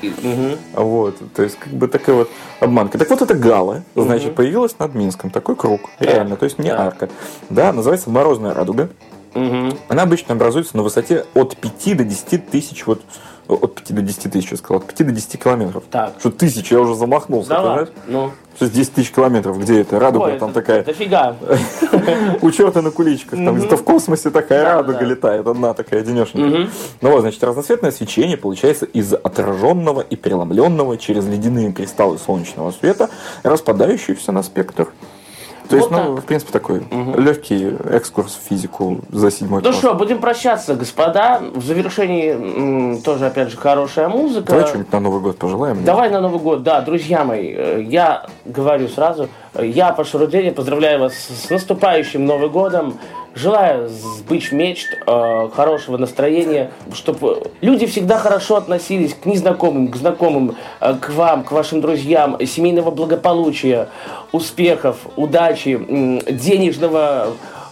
Вот, 0.73 1.15
то 1.33 1.43
есть, 1.43 1.57
как 1.57 1.71
бы 1.73 1.87
такая 1.87 2.15
вот 2.15 2.29
обманка. 2.59 2.97
Так 2.97 3.09
вот, 3.09 3.21
это 3.21 3.33
гала, 3.33 3.83
значит, 3.95 4.35
появилась 4.35 4.75
над 4.79 4.93
Минском. 4.95 5.29
Такой 5.29 5.55
круг, 5.55 5.81
реально, 5.99 6.35
то 6.35 6.43
есть 6.45 6.59
не 6.59 6.69
арка. 6.69 7.09
Да, 7.49 7.71
называется 7.71 8.09
морозная 8.09 8.53
радуга. 8.53 8.89
Мгм. 9.33 9.77
Она 9.87 10.03
обычно 10.03 10.33
образуется 10.35 10.75
на 10.77 10.83
высоте 10.83 11.25
от 11.33 11.55
5 11.57 11.93
до 11.95 12.03
10 12.03 12.49
тысяч, 12.49 12.85
вот 12.85 13.01
от 13.47 13.75
5 13.75 13.95
до 13.95 14.01
10 14.01 14.31
тысяч, 14.31 14.51
я 14.51 14.57
сказал, 14.57 14.77
от 14.81 14.87
5 14.87 15.07
до 15.07 15.11
10 15.13 15.37
километров. 15.37 15.83
Так. 15.91 16.13
Что 16.19 16.31
тысячи, 16.31 16.73
я 16.73 16.79
уже 16.79 16.95
замахнулся, 16.95 17.49
Да 17.49 17.61
понимаешь? 17.61 17.89
Ну. 18.07 18.31
Что 18.55 18.69
10 18.69 18.93
тысяч 18.93 19.11
километров, 19.11 19.59
где 19.59 19.81
это? 19.81 19.99
Радуга 19.99 20.25
Ой, 20.25 20.37
там 20.39 20.51
это- 20.51 20.59
такая, 20.61 20.83
Дофига. 20.83 21.35
у 22.41 22.51
черта 22.51 22.81
на 22.81 22.91
куличках, 22.91 23.31
там 23.43 23.55
где-то 23.55 23.77
в 23.77 23.83
космосе 23.83 24.29
такая 24.29 24.63
радуга 24.63 25.03
летает, 25.03 25.47
одна 25.47 25.73
такая 25.73 26.01
одинешенькая. 26.01 26.69
Ну 27.01 27.11
вот, 27.11 27.21
значит, 27.21 27.43
разноцветное 27.43 27.91
свечение 27.91 28.37
получается 28.37 28.85
из 28.85 29.13
отраженного 29.13 30.01
и 30.01 30.15
преломленного 30.15 30.97
через 30.97 31.25
ледяные 31.25 31.71
кристаллы 31.71 32.17
солнечного 32.17 32.71
света, 32.71 33.09
распадающихся 33.43 34.31
на 34.31 34.43
спектр. 34.43 34.89
То 35.71 35.77
есть, 35.77 35.89
Вот 35.89 35.97
ну, 35.97 36.15
так. 36.15 36.23
в 36.23 36.27
принципе, 36.27 36.51
такой 36.51 36.83
легкий 37.17 37.75
экскурс 37.89 38.35
в 38.43 38.47
физику 38.49 38.99
за 39.09 39.31
седьмой 39.31 39.61
Ну 39.61 39.69
класс. 39.69 39.77
что, 39.77 39.93
будем 39.95 40.19
прощаться, 40.19 40.75
господа. 40.75 41.41
В 41.55 41.63
завершении 41.63 42.31
м, 42.31 43.01
тоже, 43.01 43.25
опять 43.27 43.49
же, 43.49 43.57
хорошая 43.57 44.09
музыка. 44.09 44.47
Давай 44.51 44.67
что-нибудь 44.67 44.91
на 44.91 44.99
Новый 44.99 45.21
год 45.21 45.37
пожелаем. 45.37 45.77
мне. 45.77 45.85
Давай 45.85 46.09
на 46.09 46.21
Новый 46.21 46.39
год, 46.39 46.63
да, 46.63 46.81
друзья 46.81 47.23
мои, 47.23 47.53
э, 47.55 47.81
я 47.87 48.25
говорю 48.45 48.87
сразу, 48.89 49.29
э, 49.53 49.65
я, 49.65 49.91
Паша 49.93 50.17
Руденя, 50.17 50.51
поздравляю 50.51 50.99
вас 50.99 51.13
с 51.13 51.49
наступающим 51.49 52.25
Новым 52.25 52.51
годом, 52.51 52.97
желаю 53.35 53.89
сбыть 53.89 54.51
мечт, 54.51 54.87
э, 55.05 55.49
хорошего 55.55 55.97
настроения, 55.97 56.71
чтобы 56.93 57.43
люди 57.61 57.85
всегда 57.85 58.17
хорошо 58.17 58.57
относились 58.57 59.13
к 59.13 59.25
незнакомым, 59.25 59.89
к 59.89 59.95
знакомым, 59.95 60.55
э, 60.79 60.95
к 60.99 61.09
вам, 61.11 61.43
к 61.43 61.51
вашим 61.51 61.81
друзьям, 61.81 62.37
семейного 62.45 62.91
благополучия, 62.91 63.87
успехов, 64.31 64.97
удачи, 65.15 65.69
м, 65.69 66.19
денежного 66.19 67.27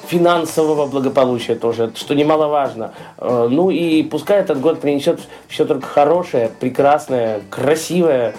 финансового 0.08 0.88
благополучия 0.88 1.56
тоже, 1.56 1.92
что 1.96 2.16
немаловажно. 2.16 2.94
Э, 3.18 3.48
Ну 3.50 3.70
и 3.70 4.02
пускай 4.04 4.40
этот 4.40 4.60
год 4.60 4.80
принесет 4.82 5.20
все 5.48 5.66
только 5.66 5.86
хорошее, 5.88 6.50
прекрасное, 6.60 7.42
красивое. 7.50 8.34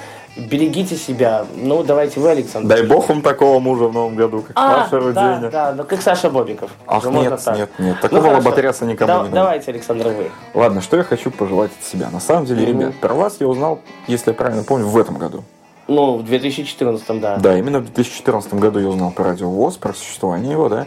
Берегите 0.48 0.96
себя. 0.96 1.44
Ну, 1.56 1.82
давайте 1.82 2.18
вы, 2.20 2.30
Александр. 2.30 2.68
Дай 2.68 2.86
бог 2.86 3.08
вам 3.08 3.22
такого 3.22 3.58
мужа 3.60 3.84
в 3.88 3.92
новом 3.92 4.14
году, 4.16 4.40
как 4.42 4.52
А, 4.56 4.80
Паша 4.84 4.90
да, 4.90 4.98
Руденя. 4.98 5.50
да, 5.50 5.74
ну, 5.76 5.84
как 5.84 6.00
Саша 6.00 6.30
Бобиков. 6.30 6.70
Ах, 6.86 6.98
Уже 7.04 7.10
нет, 7.10 7.30
нет, 7.46 7.56
нет, 7.56 7.70
Ну, 7.78 7.94
такого 8.00 8.22
хорошо. 8.22 8.36
лоботряса 8.38 8.84
никому 8.86 9.06
Да- 9.08 9.16
не 9.18 9.22
надо. 9.24 9.34
Давайте, 9.34 9.70
Александр, 9.70 10.08
вы. 10.08 10.30
Ладно, 10.54 10.80
что 10.80 10.96
я 10.96 11.02
хочу 11.04 11.30
пожелать 11.30 11.70
от 11.78 11.84
себя. 11.86 12.08
На 12.10 12.20
самом 12.20 12.46
деле, 12.46 12.64
ребят, 12.64 12.94
про 13.00 13.14
вас 13.14 13.36
я 13.40 13.48
узнал, 13.48 13.80
если 14.06 14.30
я 14.30 14.34
правильно 14.34 14.62
помню, 14.62 14.86
в 14.86 14.96
этом 14.96 15.18
году. 15.18 15.44
Ну, 15.88 16.16
в 16.18 16.24
2014, 16.24 17.20
да. 17.20 17.36
Да, 17.36 17.58
именно 17.58 17.80
в 17.80 17.84
2014 17.92 18.54
году 18.54 18.78
я 18.78 18.88
узнал 18.88 19.10
про 19.10 19.24
радио 19.24 19.50
ВОЗ, 19.50 19.76
про 19.76 19.92
существование 19.92 20.52
его, 20.52 20.68
да, 20.68 20.86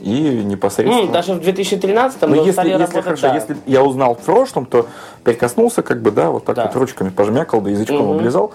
и 0.00 0.42
непосредственно... 0.44 1.06
М, 1.06 1.12
даже 1.12 1.34
в 1.34 1.40
2013 1.40 2.22
Ну, 2.22 2.34
если, 2.36 2.52
стали 2.52 2.70
если, 2.70 3.00
хорошо, 3.00 3.22
да. 3.28 3.34
если 3.34 3.56
я 3.66 3.82
узнал 3.82 4.14
в 4.14 4.18
прошлом, 4.20 4.66
то 4.66 4.86
прикоснулся, 5.22 5.82
как 5.82 6.02
бы, 6.02 6.10
да, 6.10 6.30
вот 6.30 6.44
так 6.44 6.56
Да. 6.56 6.66
вот 6.66 6.76
ручками 6.76 7.10
пожмякал, 7.10 7.60
да 7.60 7.70
язычком 7.70 8.02
Мгм. 8.06 8.16
облизал. 8.18 8.52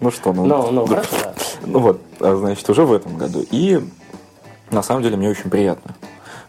Ну 0.00 0.10
что, 0.10 0.32
ну, 0.32 0.44
Ну, 0.46 0.70
ну, 0.70 0.86
хорошо, 0.86 1.08
да. 1.24 1.32
ну 1.66 1.78
вот, 1.80 2.00
а, 2.20 2.36
значит, 2.36 2.68
уже 2.70 2.84
в 2.84 2.92
этом 2.92 3.16
году. 3.16 3.44
И 3.50 3.80
на 4.70 4.82
самом 4.82 5.02
деле 5.02 5.16
мне 5.16 5.28
очень 5.30 5.50
приятно. 5.50 5.94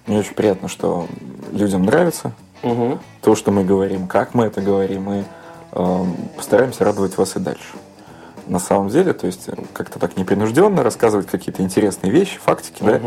Мне 0.07 0.19
очень 0.19 0.33
приятно, 0.33 0.67
что 0.67 1.05
людям 1.51 1.83
нравится 1.83 2.31
то, 3.21 3.35
что 3.35 3.51
мы 3.51 3.63
говорим, 3.63 4.07
как 4.07 4.33
мы 4.33 4.45
это 4.45 4.61
говорим, 4.61 5.11
и 5.11 5.23
э, 5.73 6.03
постараемся 6.37 6.83
радовать 6.85 7.17
вас 7.17 7.35
и 7.35 7.39
дальше. 7.39 7.63
На 8.47 8.59
самом 8.59 8.89
деле, 8.89 9.13
то 9.13 9.25
есть 9.25 9.47
э, 9.47 9.53
как-то 9.73 9.99
так 9.99 10.17
непринужденно 10.17 10.83
рассказывать 10.83 11.27
какие-то 11.27 11.61
интересные 11.63 12.11
вещи, 12.11 12.37
фактики, 12.43 12.83
да. 12.83 12.99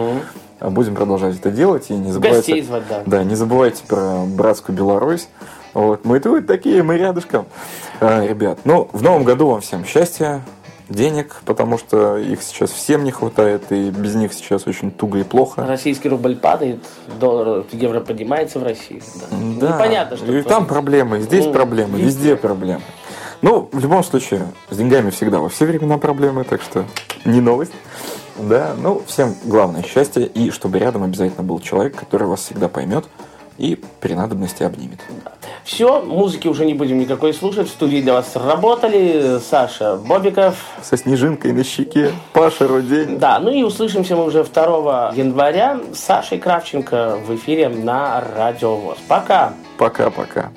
А 0.58 0.70
Будем 0.70 0.94
продолжать 0.94 1.36
это 1.36 1.50
делать 1.50 1.90
и 1.90 1.94
не 1.94 2.10
забывайте. 2.12 2.38
Гостей 2.38 2.62
звать, 2.62 2.84
да. 2.88 3.02
Да, 3.04 3.24
не 3.24 3.34
забывайте 3.34 3.84
про 3.86 4.24
братскую 4.26 4.74
Беларусь. 4.76 5.28
Вот, 5.74 6.06
мы 6.06 6.18
тут 6.20 6.46
такие, 6.46 6.82
мы 6.82 6.96
рядышком. 6.96 7.44
А, 8.00 8.26
ребят, 8.26 8.60
ну, 8.64 8.88
в 8.92 9.02
новом 9.02 9.24
году 9.24 9.48
вам 9.48 9.60
всем 9.60 9.84
счастья, 9.84 10.40
денег, 10.88 11.42
потому 11.44 11.78
что 11.78 12.16
их 12.16 12.42
сейчас 12.42 12.70
всем 12.70 13.04
не 13.04 13.10
хватает, 13.10 13.64
и 13.70 13.90
без 13.90 14.14
них 14.14 14.32
сейчас 14.32 14.66
очень 14.66 14.90
туго 14.90 15.18
и 15.18 15.22
плохо. 15.24 15.66
Российский 15.66 16.08
рубль 16.08 16.36
падает, 16.36 16.82
доллар, 17.20 17.64
евро 17.72 18.00
поднимается 18.00 18.58
в 18.58 18.62
России. 18.62 19.02
Да. 19.30 19.36
Да, 19.68 19.74
Непонятно, 19.74 20.16
что 20.16 20.26
и 20.26 20.42
там 20.42 20.44
творится. 20.44 20.64
проблемы, 20.74 21.18
и 21.18 21.20
здесь 21.22 21.44
Ну, 21.46 21.52
проблемы, 21.52 21.98
везде 21.98 22.36
проблемы. 22.36 22.82
Ну, 23.46 23.68
в 23.70 23.78
любом 23.78 24.02
случае, 24.02 24.48
с 24.70 24.76
деньгами 24.76 25.10
всегда 25.10 25.38
во 25.38 25.48
все 25.48 25.66
времена 25.66 25.98
проблемы, 25.98 26.42
так 26.42 26.60
что 26.60 26.84
не 27.24 27.40
новость. 27.40 27.70
Да, 28.40 28.74
ну, 28.76 29.02
всем 29.06 29.36
главное 29.44 29.84
счастье, 29.84 30.26
и 30.26 30.50
чтобы 30.50 30.80
рядом 30.80 31.04
обязательно 31.04 31.44
был 31.44 31.60
человек, 31.60 31.94
который 31.94 32.26
вас 32.26 32.40
всегда 32.40 32.66
поймет 32.68 33.04
и 33.56 33.80
при 34.00 34.14
надобности 34.14 34.64
обнимет. 34.64 34.98
Все, 35.62 36.02
музыки 36.02 36.48
уже 36.48 36.64
не 36.64 36.74
будем 36.74 36.98
никакой 36.98 37.32
слушать. 37.32 37.68
В 37.68 37.70
студии 37.70 38.02
для 38.02 38.14
вас 38.14 38.34
работали 38.34 39.38
Саша 39.38 39.94
Бобиков. 39.94 40.56
Со 40.82 40.96
снежинкой 40.96 41.52
на 41.52 41.62
щеке, 41.62 42.10
Паша 42.32 42.66
Рудень. 42.66 43.16
Да, 43.20 43.38
ну 43.38 43.52
и 43.52 43.62
услышимся 43.62 44.16
мы 44.16 44.24
уже 44.24 44.42
2 44.42 45.12
января 45.14 45.78
с 45.94 46.00
Сашей 46.00 46.38
Кравченко 46.38 47.20
в 47.24 47.32
эфире 47.36 47.68
на 47.68 48.24
Радио 48.36 48.74
ВОЗ. 48.74 48.98
Пока! 49.06 49.52
Пока-пока. 49.78 50.50